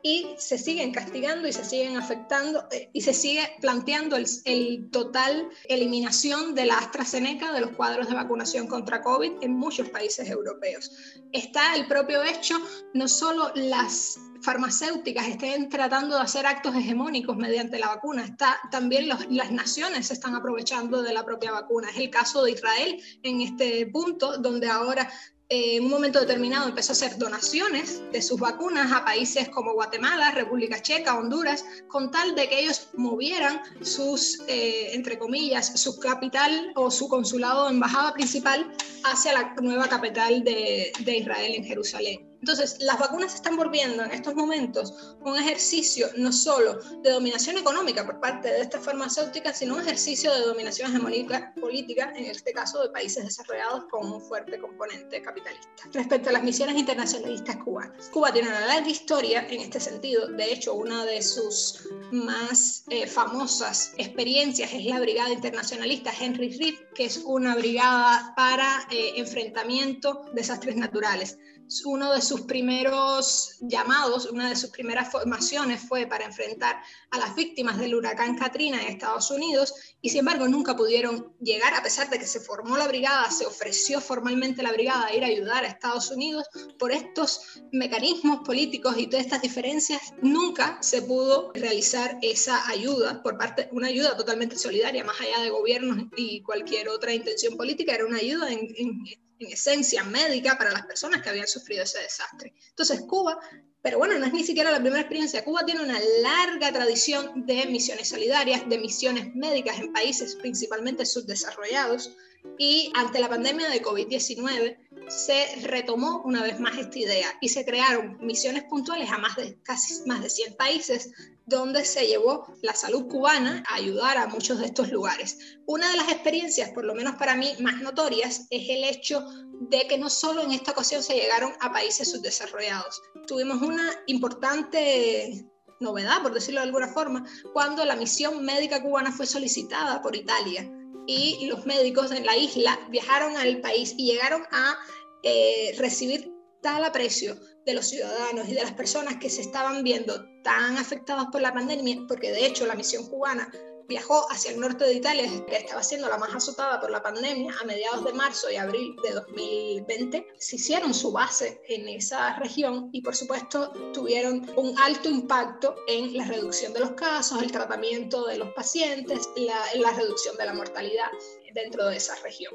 y 0.04 0.28
se 0.38 0.58
siguen 0.58 0.92
castigando 0.92 1.48
y 1.48 1.54
se 1.54 1.64
siguen 1.64 1.98
afectando 1.98 2.68
eh, 2.72 2.90
y 2.94 3.02
se 3.02 3.14
sigue 3.14 3.42
planteando 3.62 4.16
el, 4.16 4.90
total 4.92 5.50
eliminación 5.68 6.56
de 6.56 6.66
la 6.66 6.78
AstraZeneca 6.78 7.52
de 7.52 7.62
los 7.62 7.72
cuadros 7.72 8.08
de 8.08 8.16
vacunación 8.16 8.68
contra 8.68 9.02
COVID 9.02 9.34
en 9.42 9.56
muchos 9.56 9.90
países 9.90 10.30
europeos. 10.30 10.92
Está 11.32 11.76
el 11.76 11.88
propio 11.88 12.24
hecho, 12.24 12.56
no 12.94 13.08
solo 13.08 13.52
las 13.56 14.20
farmacéuticas 14.42 15.28
estén 15.28 15.70
tratando 15.70 16.16
de 16.16 16.22
hacer 16.22 16.46
actos 16.46 16.76
hegemónicos 16.76 17.36
mediante 17.36 17.78
la 17.78 17.88
vacuna, 17.88 18.24
está, 18.24 18.58
también 18.72 19.08
las 19.08 19.52
naciones 19.52 20.08
se 20.08 20.14
están 20.14 20.36
aprovechando 20.36 21.02
de 21.02 21.14
la 21.14 21.26
propia 21.26 21.52
vacuna. 21.52 21.90
Es 21.90 21.98
el 21.98 22.10
caso 22.10 22.44
de 22.44 22.52
Israel 22.52 23.02
en 23.24 23.42
este 23.42 23.86
punto, 23.88 24.38
donde 24.38 24.68
ahora 24.68 25.10
en 25.50 25.84
un 25.84 25.90
momento 25.90 26.20
determinado 26.20 26.70
empezó 26.70 26.92
a 26.92 26.94
hacer 26.94 27.18
donaciones 27.18 28.04
de 28.12 28.22
sus 28.22 28.40
vacunas 28.40 28.92
a 28.92 29.04
países 29.04 29.50
como 29.50 29.74
Guatemala, 29.74 30.32
República 30.32 30.80
Checa, 30.80 31.18
Honduras, 31.18 31.66
con 31.88 32.12
tal 32.12 32.36
de 32.36 32.48
que 32.48 32.60
ellos 32.60 32.90
movieran 32.94 33.60
sus, 33.82 34.42
eh, 34.48 34.94
entre 34.94 35.18
comillas, 35.18 35.82
su 35.82 36.00
capital 36.00 36.72
o 36.76 36.92
su 36.92 37.10
consulado 37.10 37.66
o 37.66 37.70
embajada 37.70 38.14
principal 38.14 38.72
hacia 39.04 39.34
la 39.34 39.56
nueva 39.60 39.88
capital 39.88 40.44
de, 40.44 40.92
de 41.00 41.18
Israel 41.18 41.56
en 41.56 41.64
Jerusalén. 41.64 42.29
Entonces, 42.40 42.78
las 42.80 42.98
vacunas 43.00 43.36
están 43.36 43.58
volviendo 43.58 44.04
en 44.04 44.12
estos 44.12 44.36
momentos 44.36 45.16
un 45.22 45.38
ejercicio 45.38 46.08
no 46.18 46.32
solo 46.32 46.80
de 47.04 47.12
dominación 47.12 47.58
económica 47.58 48.06
por 48.06 48.20
parte 48.20 48.50
de 48.50 48.62
estas 48.62 48.84
farmacéuticas, 48.84 49.58
sino 49.58 49.76
un 49.76 49.82
ejercicio 49.82 50.34
de 50.34 50.42
dominación 50.42 50.90
hegemónica 50.92 51.54
política, 51.60 52.14
en 52.16 52.26
este 52.26 52.54
caso 52.54 52.82
de 52.82 52.90
países 52.90 53.26
desarrollados 53.26 53.86
con 53.92 54.12
un 54.12 54.22
fuerte 54.22 54.60
componente 54.60 55.22
capitalista. 55.22 55.70
Respecto 55.92 56.30
a 56.30 56.34
las 56.34 56.44
misiones 56.44 56.78
internacionalistas 56.78 57.58
cubanas, 57.58 58.10
Cuba 58.10 58.32
tiene 58.32 58.50
una 58.50 58.66
larga 58.68 58.90
historia 58.90 59.46
en 59.50 59.62
este 59.62 59.80
sentido. 59.80 60.28
De 60.28 60.54
hecho, 60.54 60.74
una 60.74 61.06
de 61.06 61.22
sus 61.22 61.88
más 62.12 62.84
eh, 62.90 63.06
famosas 63.08 63.94
experiencias 63.98 64.72
es 64.74 64.86
la 64.86 65.00
Brigada 65.00 65.32
Internacionalista 65.32 66.12
Henry 66.18 66.58
Reed, 66.58 66.76
que 66.96 67.06
es 67.06 67.18
una 67.26 67.56
brigada 67.56 68.34
para 68.36 68.88
eh, 68.92 69.14
enfrentamiento 69.18 70.26
de 70.34 70.42
desastres 70.42 70.76
naturales 70.76 71.38
uno 71.86 72.14
de 72.14 72.22
sus 72.22 72.42
primeros 72.42 73.58
llamados, 73.62 74.26
una 74.26 74.50
de 74.50 74.56
sus 74.56 74.72
primeras 74.72 75.12
formaciones 75.12 75.82
fue 75.82 76.08
para 76.08 76.26
enfrentar 76.26 76.82
a 77.12 77.18
las 77.18 77.36
víctimas 77.36 77.78
del 77.78 77.96
huracán 77.96 78.38
Katrina 78.38 78.82
en 78.82 78.88
Estados 78.88 79.30
Unidos 79.32 79.74
y 80.02 80.10
sin 80.10 80.20
embargo 80.20 80.48
nunca 80.48 80.76
pudieron 80.76 81.34
llegar, 81.40 81.74
a 81.74 81.84
pesar 81.84 82.10
de 82.10 82.18
que 82.18 82.26
se 82.26 82.40
formó 82.40 82.78
la 82.78 82.88
brigada, 82.88 83.30
se 83.32 83.46
ofreció 83.46 84.02
formalmente 84.02 84.64
la 84.64 84.72
brigada 84.72 85.08
a 85.08 85.14
ir 85.14 85.24
a 85.24 85.28
ayudar 85.28 85.64
a 85.64 85.68
Estados 85.68 86.10
Unidos, 86.12 86.48
por 86.78 86.92
estos 86.92 87.62
mecanismos 87.72 88.40
políticos 88.46 88.96
y 88.98 89.08
todas 89.08 89.26
estas 89.26 89.42
diferencias, 89.42 90.14
nunca 90.22 90.82
se 90.82 91.02
pudo 91.02 91.52
realizar 91.54 92.18
esa 92.22 92.68
ayuda 92.70 93.22
por 93.22 93.38
parte, 93.38 93.70
una 93.72 93.88
ayuda 93.88 94.18
totalmente 94.18 94.58
solidaria, 94.58 95.04
más 95.04 95.20
allá 95.22 95.42
de 95.42 95.50
gobiernos 95.50 96.08
y 96.16 96.42
cualquier 96.42 96.90
otra 96.90 97.14
intención 97.14 97.58
política, 97.58 97.94
era 97.94 98.06
una 98.06 98.18
ayuda 98.18 98.52
en, 98.52 98.68
en 98.78 99.04
en 99.40 99.52
esencia 99.52 100.04
médica 100.04 100.58
para 100.58 100.72
las 100.72 100.86
personas 100.86 101.22
que 101.22 101.30
habían 101.30 101.48
sufrido 101.48 101.84
ese 101.84 102.00
desastre. 102.00 102.54
Entonces 102.70 103.02
Cuba, 103.02 103.40
pero 103.82 103.98
bueno, 103.98 104.20
no 104.20 104.26
es 104.26 104.34
ni 104.34 104.44
siquiera 104.44 104.72
la 104.72 104.80
primera 104.80 105.02
experiencia, 105.02 105.44
Cuba 105.44 105.66
tiene 105.66 105.82
una 105.82 106.00
larga 106.22 106.72
tradición 106.72 107.46
de 107.46 107.66
misiones 107.68 108.10
solidarias, 108.10 108.68
de 108.68 108.78
misiones 108.78 109.34
médicas 109.36 109.80
en 109.80 109.94
países 109.94 110.36
principalmente 110.36 111.06
subdesarrollados 111.06 112.12
y 112.58 112.92
ante 112.96 113.20
la 113.20 113.30
pandemia 113.30 113.70
de 113.70 113.82
COVID-19 113.82 114.78
se 115.08 115.56
retomó 115.64 116.22
una 116.24 116.44
vez 116.44 116.60
más 116.60 116.78
esta 116.78 117.00
idea 117.00 117.28
y 117.42 117.50
se 117.50 117.66
crearon 117.66 118.18
misiones 118.22 118.64
puntuales 118.64 119.10
a 119.12 119.18
más 119.18 119.36
de 119.36 119.60
casi 119.64 120.04
más 120.06 120.22
de 120.22 120.30
100 120.30 120.56
países 120.56 121.12
donde 121.46 121.84
se 121.84 122.06
llevó 122.06 122.54
la 122.62 122.76
salud 122.76 123.08
cubana 123.08 123.64
a 123.68 123.76
ayudar 123.76 124.18
a 124.18 124.28
muchos 124.28 124.60
de 124.60 124.68
estos 124.68 124.92
lugares. 124.92 125.58
Una 125.66 125.90
de 125.90 125.98
las 125.98 126.12
experiencias, 126.12 126.70
por 126.72 126.86
lo 126.86 126.94
menos 126.94 127.16
para 127.16 127.36
mí, 127.36 127.56
más 127.60 127.82
notorias 127.82 128.46
es 128.52 128.70
el 128.70 128.84
hecho 128.84 129.26
de 129.62 129.88
que 129.88 129.98
no 129.98 130.10
solo 130.10 130.44
en 130.44 130.52
esta 130.52 130.72
ocasión 130.72 131.02
se 131.02 131.16
llegaron 131.16 131.52
a 131.60 131.72
países 131.72 132.12
subdesarrollados. 132.12 133.02
Tuvimos 133.26 133.62
una 133.62 133.92
importante 134.06 135.46
novedad, 135.80 136.22
por 136.22 136.34
decirlo 136.34 136.60
de 136.62 136.68
alguna 136.68 136.90
forma, 136.90 137.26
cuando 137.52 137.84
la 137.84 137.96
misión 137.96 138.44
médica 138.46 138.84
cubana 138.84 139.12
fue 139.12 139.26
solicitada 139.26 140.02
por 140.02 140.16
Italia 140.16 140.70
y 141.10 141.48
los 141.48 141.66
médicos 141.66 142.12
en 142.12 142.26
la 142.26 142.38
isla 142.38 142.80
viajaron 142.90 143.36
al 143.36 143.62
país 143.62 143.96
y 143.98 144.06
llegaron 144.06 144.44
a 144.52 144.78
eh, 145.24 145.76
recibir 145.78 146.32
tal 146.62 146.84
aprecio 146.84 147.36
de 147.66 147.74
los 147.74 147.88
ciudadanos 147.88 148.48
y 148.48 148.54
de 148.54 148.62
las 148.62 148.74
personas 148.74 149.16
que 149.16 149.30
se 149.30 149.42
estaban 149.42 149.84
viendo 149.84 150.24
tan 150.44 150.78
afectadas 150.78 151.26
por 151.32 151.42
la 151.42 151.54
pandemia, 151.54 151.98
porque 152.08 152.32
de 152.32 152.46
hecho 152.46 152.68
la 152.68 152.76
misión 152.76 153.08
cubana 153.08 153.52
viajó 153.90 154.32
hacia 154.32 154.52
el 154.52 154.60
norte 154.60 154.86
de 154.86 154.94
Italia, 154.94 155.28
que 155.48 155.56
estaba 155.56 155.82
siendo 155.84 156.08
la 156.08 156.18
más 156.18 156.34
azotada 156.34 156.80
por 156.80 156.92
la 156.92 157.02
pandemia 157.02 157.54
a 157.60 157.66
mediados 157.66 158.06
de 158.06 158.14
marzo 158.14 158.50
y 158.50 158.56
abril 158.56 158.96
de 159.04 159.14
2020, 159.14 160.28
se 160.38 160.56
hicieron 160.56 160.94
su 160.94 161.12
base 161.12 161.60
en 161.68 161.90
esa 161.90 162.36
región 162.38 162.90
y 162.94 163.02
por 163.02 163.16
supuesto 163.16 163.74
tuvieron 163.92 164.50
un 164.56 164.78
alto 164.78 165.10
impacto 165.10 165.76
en 165.88 166.16
la 166.16 166.26
reducción 166.26 166.72
de 166.72 166.82
los 166.82 166.92
casos, 166.92 167.42
el 167.42 167.52
tratamiento 167.52 168.28
de 168.28 168.38
los 168.38 168.50
pacientes, 168.54 169.28
la, 169.36 169.60
la 169.74 169.92
reducción 169.94 170.38
de 170.38 170.46
la 170.46 170.54
mortalidad 170.54 171.10
dentro 171.56 171.88
de 171.88 171.98
esa 171.98 172.16
región. 172.18 172.54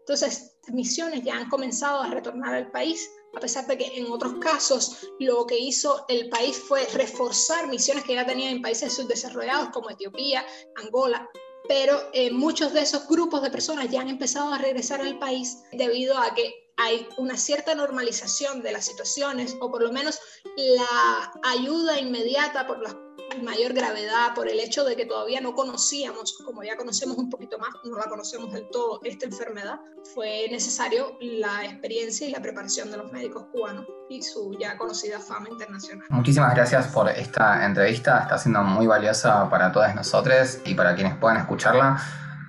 Entonces, 0.00 0.57
misiones 0.72 1.24
ya 1.24 1.36
han 1.36 1.48
comenzado 1.48 2.00
a 2.00 2.08
retornar 2.08 2.54
al 2.54 2.70
país, 2.70 3.10
a 3.36 3.40
pesar 3.40 3.66
de 3.66 3.78
que 3.78 3.98
en 3.98 4.10
otros 4.10 4.34
casos 4.40 5.08
lo 5.18 5.46
que 5.46 5.58
hizo 5.58 6.04
el 6.08 6.28
país 6.28 6.56
fue 6.56 6.86
reforzar 6.94 7.68
misiones 7.68 8.04
que 8.04 8.14
ya 8.14 8.26
tenía 8.26 8.50
en 8.50 8.62
países 8.62 8.94
subdesarrollados 8.94 9.70
como 9.70 9.90
Etiopía, 9.90 10.44
Angola, 10.76 11.28
pero 11.68 12.00
eh, 12.12 12.30
muchos 12.30 12.72
de 12.72 12.80
esos 12.80 13.06
grupos 13.06 13.42
de 13.42 13.50
personas 13.50 13.90
ya 13.90 14.00
han 14.00 14.08
empezado 14.08 14.52
a 14.52 14.58
regresar 14.58 15.00
al 15.00 15.18
país 15.18 15.58
debido 15.72 16.16
a 16.16 16.34
que 16.34 16.72
hay 16.78 17.06
una 17.18 17.36
cierta 17.36 17.74
normalización 17.74 18.62
de 18.62 18.72
las 18.72 18.86
situaciones 18.86 19.56
o 19.60 19.70
por 19.70 19.82
lo 19.82 19.92
menos 19.92 20.18
la 20.56 21.32
ayuda 21.44 21.98
inmediata 21.98 22.66
por 22.66 22.80
las 22.80 22.94
mayor 23.42 23.72
gravedad 23.72 24.34
por 24.34 24.48
el 24.48 24.60
hecho 24.60 24.84
de 24.84 24.96
que 24.96 25.06
todavía 25.06 25.40
no 25.40 25.54
conocíamos, 25.54 26.38
como 26.44 26.62
ya 26.62 26.76
conocemos 26.76 27.16
un 27.16 27.30
poquito 27.30 27.58
más, 27.58 27.70
no 27.84 27.96
la 27.96 28.04
conocemos 28.04 28.52
del 28.52 28.68
todo, 28.70 29.00
esta 29.04 29.26
enfermedad, 29.26 29.80
fue 30.14 30.46
necesario 30.50 31.16
la 31.20 31.64
experiencia 31.64 32.26
y 32.26 32.30
la 32.30 32.40
preparación 32.40 32.90
de 32.90 32.96
los 32.96 33.12
médicos 33.12 33.46
cubanos 33.52 33.86
y 34.08 34.22
su 34.22 34.56
ya 34.58 34.76
conocida 34.76 35.20
fama 35.20 35.48
internacional. 35.50 36.06
Muchísimas 36.10 36.54
gracias 36.54 36.86
por 36.88 37.08
esta 37.08 37.64
entrevista, 37.64 38.20
está 38.20 38.38
siendo 38.38 38.62
muy 38.62 38.86
valiosa 38.86 39.48
para 39.50 39.72
todas 39.72 39.94
nosotros 39.94 40.58
y 40.64 40.74
para 40.74 40.94
quienes 40.94 41.16
puedan 41.16 41.38
escucharla 41.38 42.00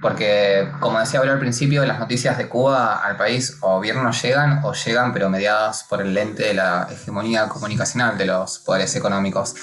porque, 0.01 0.67
como 0.79 0.99
decía 0.99 1.19
al 1.19 1.39
principio, 1.39 1.85
las 1.85 1.99
noticias 1.99 2.37
de 2.37 2.47
Cuba 2.47 3.03
al 3.03 3.17
país 3.17 3.57
o 3.61 3.79
bien 3.79 4.01
no 4.01 4.11
llegan 4.11 4.61
o 4.63 4.73
llegan 4.73 5.13
pero 5.13 5.29
mediadas 5.29 5.83
por 5.83 6.01
el 6.01 6.13
lente 6.13 6.43
de 6.43 6.53
la 6.53 6.87
hegemonía 6.89 7.47
comunicacional 7.49 8.17
de 8.17 8.25
los 8.25 8.59
poderes 8.59 8.95
económicos. 8.95 9.55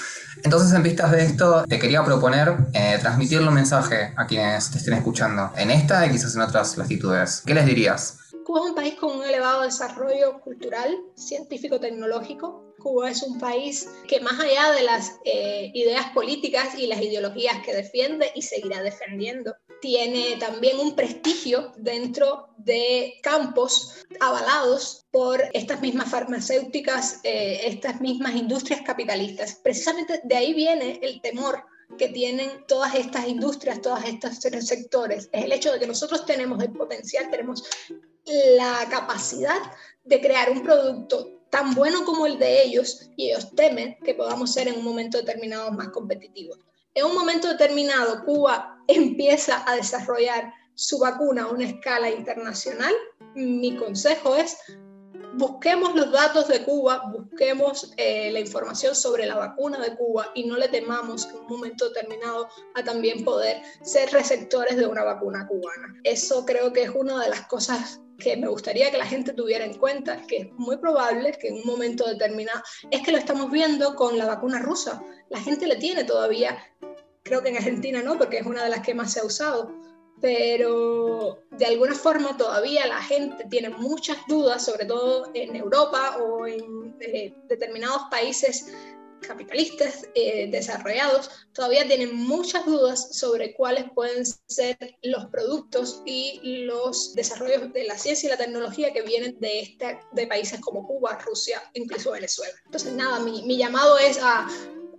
Entonces, 0.43 0.71
en 0.73 0.83
vistas 0.83 1.11
de 1.11 1.23
esto, 1.23 1.65
te 1.67 1.79
quería 1.79 2.03
proponer 2.03 2.55
eh, 2.73 2.97
transmitirle 3.01 3.47
un 3.47 3.55
mensaje 3.55 4.13
a 4.15 4.27
quienes 4.27 4.69
te 4.69 4.77
estén 4.77 4.93
escuchando, 4.93 5.51
en 5.55 5.71
esta 5.71 6.05
y 6.05 6.11
quizás 6.11 6.35
en 6.35 6.41
otras 6.41 6.77
latitudes. 6.77 7.41
¿Qué 7.45 7.55
les 7.55 7.65
dirías? 7.65 8.19
Cuba 8.45 8.61
es 8.61 8.69
un 8.69 8.75
país 8.75 8.95
con 8.95 9.17
un 9.17 9.25
elevado 9.25 9.63
desarrollo 9.63 10.39
cultural, 10.39 10.95
científico, 11.15 11.81
tecnológico. 11.81 12.73
Cuba 12.79 13.09
es 13.09 13.21
un 13.23 13.39
país 13.39 13.89
que 14.07 14.21
más 14.21 14.39
allá 14.39 14.71
de 14.71 14.83
las 14.83 15.19
eh, 15.25 15.69
ideas 15.73 16.05
políticas 16.13 16.75
y 16.77 16.87
las 16.87 17.01
ideologías 17.01 17.57
que 17.65 17.75
defiende 17.75 18.31
y 18.35 18.43
seguirá 18.43 18.81
defendiendo, 18.81 19.53
tiene 19.81 20.37
también 20.39 20.79
un 20.79 20.95
prestigio 20.95 21.73
dentro 21.77 22.49
de 22.57 23.15
campos 23.23 24.05
avalados 24.19 25.05
por 25.11 25.41
estas 25.53 25.81
mismas 25.81 26.09
farmacéuticas, 26.09 27.19
eh, 27.23 27.61
estas 27.63 28.01
mismas 28.01 28.35
industrias 28.35 28.81
capitalistas. 28.81 29.59
Precisamente 29.63 30.21
de 30.23 30.35
ahí 30.35 30.53
viene 30.53 30.99
el 31.01 31.21
temor 31.21 31.63
que 31.97 32.09
tienen 32.09 32.65
todas 32.67 32.95
estas 32.95 33.27
industrias, 33.27 33.81
todos 33.81 34.03
estos 34.03 34.39
sectores. 34.65 35.29
Es 35.31 35.45
el 35.45 35.51
hecho 35.51 35.71
de 35.71 35.79
que 35.79 35.87
nosotros 35.87 36.25
tenemos 36.25 36.61
el 36.61 36.71
potencial, 36.71 37.29
tenemos 37.29 37.63
la 38.25 38.87
capacidad 38.89 39.59
de 40.03 40.19
crear 40.19 40.51
un 40.51 40.63
producto 40.63 41.37
tan 41.49 41.73
bueno 41.73 42.03
como 42.03 42.25
el 42.25 42.37
de 42.37 42.63
ellos 42.63 43.09
y 43.15 43.29
ellos 43.29 43.55
temen 43.55 43.97
que 44.03 44.13
podamos 44.13 44.53
ser 44.53 44.67
en 44.67 44.77
un 44.77 44.83
momento 44.83 45.17
determinado 45.17 45.71
más 45.71 45.89
competitivos. 45.89 46.59
En 46.97 47.05
un 47.05 47.13
momento 47.13 47.47
determinado, 47.47 48.25
Cuba 48.25 48.81
empieza 48.87 49.63
a 49.69 49.75
desarrollar 49.75 50.51
su 50.73 50.97
vacuna 50.97 51.43
a 51.43 51.47
una 51.47 51.65
escala 51.65 52.09
internacional. 52.09 52.91
Mi 53.35 53.77
consejo 53.77 54.35
es 54.35 54.57
busquemos 55.35 55.93
los 55.93 56.11
datos 56.11 56.47
de 56.47 56.63
Cuba, 56.63 57.03
busquemos 57.11 57.93
eh, 57.97 58.31
la 58.31 58.39
información 58.39 58.95
sobre 58.95 59.27
la 59.27 59.35
vacuna 59.35 59.77
de 59.77 59.95
Cuba 59.95 60.31
y 60.33 60.45
no 60.45 60.57
le 60.57 60.69
temamos 60.69 61.27
en 61.27 61.37
un 61.37 61.47
momento 61.47 61.87
determinado 61.87 62.49
a 62.73 62.83
también 62.83 63.23
poder 63.23 63.61
ser 63.83 64.11
receptores 64.11 64.75
de 64.75 64.87
una 64.87 65.03
vacuna 65.03 65.45
cubana. 65.47 65.93
Eso 66.03 66.47
creo 66.47 66.73
que 66.73 66.81
es 66.81 66.89
una 66.89 67.21
de 67.21 67.29
las 67.29 67.45
cosas 67.45 68.01
que 68.17 68.35
me 68.35 68.47
gustaría 68.47 68.89
que 68.89 68.97
la 68.97 69.05
gente 69.05 69.33
tuviera 69.33 69.63
en 69.63 69.75
cuenta, 69.75 70.21
que 70.27 70.37
es 70.37 70.53
muy 70.53 70.77
probable 70.77 71.37
que 71.39 71.49
en 71.49 71.55
un 71.55 71.65
momento 71.65 72.05
determinado, 72.05 72.61
es 72.89 73.01
que 73.01 73.11
lo 73.11 73.17
estamos 73.17 73.51
viendo 73.51 73.95
con 73.95 74.17
la 74.17 74.25
vacuna 74.25 74.59
rusa. 74.59 75.03
La 75.29 75.39
gente 75.39 75.67
le 75.67 75.75
tiene 75.75 76.03
todavía, 76.03 76.57
creo 77.27 77.41
que 77.41 77.49
en 77.49 77.57
Argentina 77.57 78.01
no, 78.01 78.17
porque 78.17 78.39
es 78.39 78.45
una 78.45 78.63
de 78.63 78.69
las 78.69 78.81
que 78.81 78.93
más 78.93 79.13
se 79.13 79.19
ha 79.19 79.25
usado, 79.25 79.71
pero 80.21 81.43
de 81.51 81.65
alguna 81.65 81.93
forma 81.93 82.37
todavía 82.37 82.87
la 82.87 83.01
gente 83.01 83.45
tiene 83.49 83.69
muchas 83.69 84.17
dudas, 84.27 84.65
sobre 84.65 84.85
todo 84.85 85.29
en 85.33 85.55
Europa 85.55 86.17
o 86.17 86.47
en 86.47 86.95
eh, 86.99 87.33
determinados 87.47 88.03
países 88.09 88.71
capitalistas 89.21 90.07
eh, 90.15 90.47
desarrollados, 90.49 91.29
todavía 91.53 91.87
tienen 91.87 92.15
muchas 92.15 92.65
dudas 92.65 93.17
sobre 93.17 93.53
cuáles 93.55 93.85
pueden 93.93 94.25
ser 94.47 94.77
los 95.01 95.25
productos 95.25 96.01
y 96.05 96.63
los 96.65 97.15
desarrollos 97.15 97.73
de 97.73 97.83
la 97.85 97.97
ciencia 97.97 98.27
y 98.27 98.29
la 98.29 98.37
tecnología 98.37 98.93
que 98.93 99.01
vienen 99.01 99.39
de, 99.39 99.61
este, 99.61 99.99
de 100.11 100.27
países 100.27 100.59
como 100.61 100.85
Cuba, 100.85 101.17
Rusia, 101.25 101.61
incluso 101.73 102.11
Venezuela. 102.11 102.53
Entonces, 102.65 102.93
nada, 102.93 103.19
mi, 103.19 103.41
mi 103.43 103.57
llamado 103.57 103.97
es 103.97 104.19
a 104.21 104.47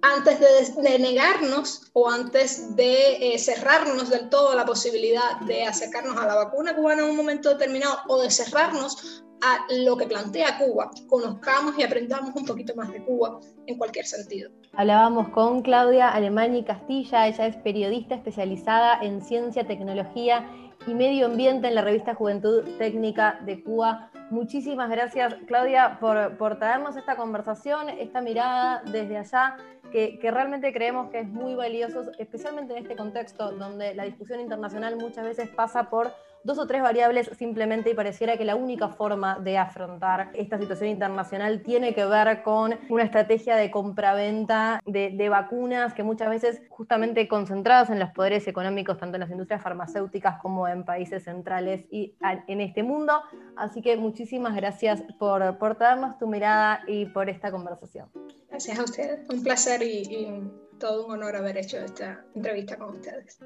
antes 0.02 0.38
de, 0.40 0.98
negarnos 0.98 1.90
o 1.92 2.08
antes 2.08 2.76
de 2.76 3.34
eh, 3.34 3.38
cerrarnos 3.38 4.10
del 4.10 4.28
todo 4.28 4.54
la 4.54 4.64
posibilidad 4.64 5.40
de 5.40 5.64
acercarnos 5.64 6.16
a 6.16 6.26
la 6.26 6.34
vacuna 6.34 6.74
cubana 6.74 7.02
en 7.02 7.10
un 7.10 7.16
momento 7.16 7.48
determinado 7.50 7.98
o 8.08 8.20
de 8.20 8.30
cerrarnos 8.30 9.24
a 9.40 9.66
lo 9.84 9.96
que 9.96 10.06
plantea 10.06 10.58
Cuba, 10.58 10.90
conozcamos 11.06 11.78
y 11.78 11.82
aprendamos 11.82 12.34
un 12.34 12.44
poquito 12.44 12.74
más 12.74 12.90
de 12.92 13.04
Cuba 13.04 13.38
en 13.66 13.78
cualquier 13.78 14.04
sentido. 14.04 14.50
Hablábamos 14.72 15.28
con 15.28 15.62
Claudia 15.62 16.08
Alemani 16.08 16.64
Castilla, 16.64 17.28
ella 17.28 17.46
es 17.46 17.56
periodista 17.56 18.16
especializada 18.16 18.98
en 19.00 19.22
ciencia, 19.22 19.66
tecnología 19.66 20.48
y 20.86 20.94
medio 20.94 21.26
ambiente 21.26 21.68
en 21.68 21.74
la 21.74 21.82
revista 21.82 22.14
Juventud 22.14 22.64
Técnica 22.78 23.38
de 23.44 23.62
Cuba. 23.62 24.10
Muchísimas 24.30 24.90
gracias, 24.90 25.34
Claudia, 25.46 25.98
por, 26.00 26.36
por 26.36 26.58
traernos 26.58 26.96
esta 26.96 27.16
conversación, 27.16 27.88
esta 27.88 28.20
mirada 28.20 28.82
desde 28.84 29.16
allá 29.16 29.56
que, 29.90 30.18
realmente 30.30 30.72
creemos 30.72 31.10
que 31.10 31.20
es 31.20 31.28
muy 31.28 31.54
valioso, 31.54 32.04
especialmente 32.18 32.74
en 32.74 32.82
este 32.82 32.96
contexto 32.96 33.52
donde 33.52 33.94
la 33.94 34.04
discusión 34.04 34.40
internacional 34.40 34.96
muchas 34.96 35.24
veces 35.24 35.48
pasa 35.48 35.88
por 35.90 36.12
dos 36.48 36.58
o 36.58 36.66
tres 36.66 36.80
variables 36.80 37.30
simplemente 37.36 37.90
y 37.90 37.94
pareciera 37.94 38.38
que 38.38 38.44
la 38.46 38.56
única 38.56 38.88
forma 38.88 39.38
de 39.38 39.58
afrontar 39.58 40.30
esta 40.32 40.58
situación 40.58 40.88
internacional 40.88 41.62
tiene 41.62 41.94
que 41.94 42.06
ver 42.06 42.42
con 42.42 42.74
una 42.88 43.02
estrategia 43.02 43.54
de 43.54 43.70
compraventa 43.70 44.80
de, 44.86 45.28
vacunas 45.28 45.92
que 45.92 46.02
muchas 46.02 46.30
veces 46.30 46.62
justamente 46.70 47.28
concentradas 47.28 47.90
en 47.90 47.98
los 47.98 48.10
poderes 48.12 48.48
económicos 48.48 48.96
tanto 48.96 49.16
en 49.16 49.20
las 49.20 49.30
industrias 49.30 49.62
farmacéuticas 49.62 50.40
como 50.40 50.66
en 50.66 50.86
países 50.86 51.24
centrales 51.24 51.84
y 51.90 52.16
en 52.46 52.62
este 52.62 52.82
mundo. 52.82 53.20
Así 53.54 53.82
que 53.82 53.98
muchísimas 53.98 54.56
gracias 54.56 55.02
por, 55.18 55.58
por 55.58 55.76
darnos 55.76 56.18
tu 56.18 56.26
mirada 56.28 56.80
y 56.86 57.04
por 57.04 57.28
esta 57.28 57.50
conversación. 57.50 58.08
Gracias 58.48 58.78
a 58.78 58.84
ustedes, 58.84 59.28
un 59.28 59.42
placer 59.42 59.82
y, 59.82 60.00
y 60.00 60.50
todo 60.78 61.08
un 61.08 61.12
honor 61.12 61.36
haber 61.36 61.58
hecho 61.58 61.76
esta 61.76 62.24
entrevista 62.34 62.78
con 62.78 62.96
ustedes. 62.96 63.38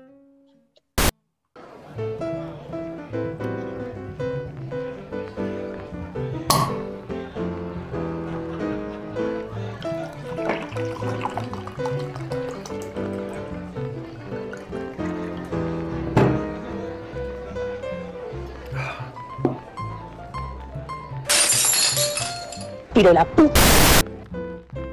Pero 22.95 23.13
la 23.13 23.25
puta. 23.25 23.61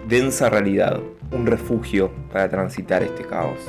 Densa 0.07 0.49
realidad, 0.49 0.99
un 1.31 1.45
refugio 1.45 2.09
para 2.31 2.49
transitar 2.49 3.03
este 3.03 3.23
caos. 3.23 3.59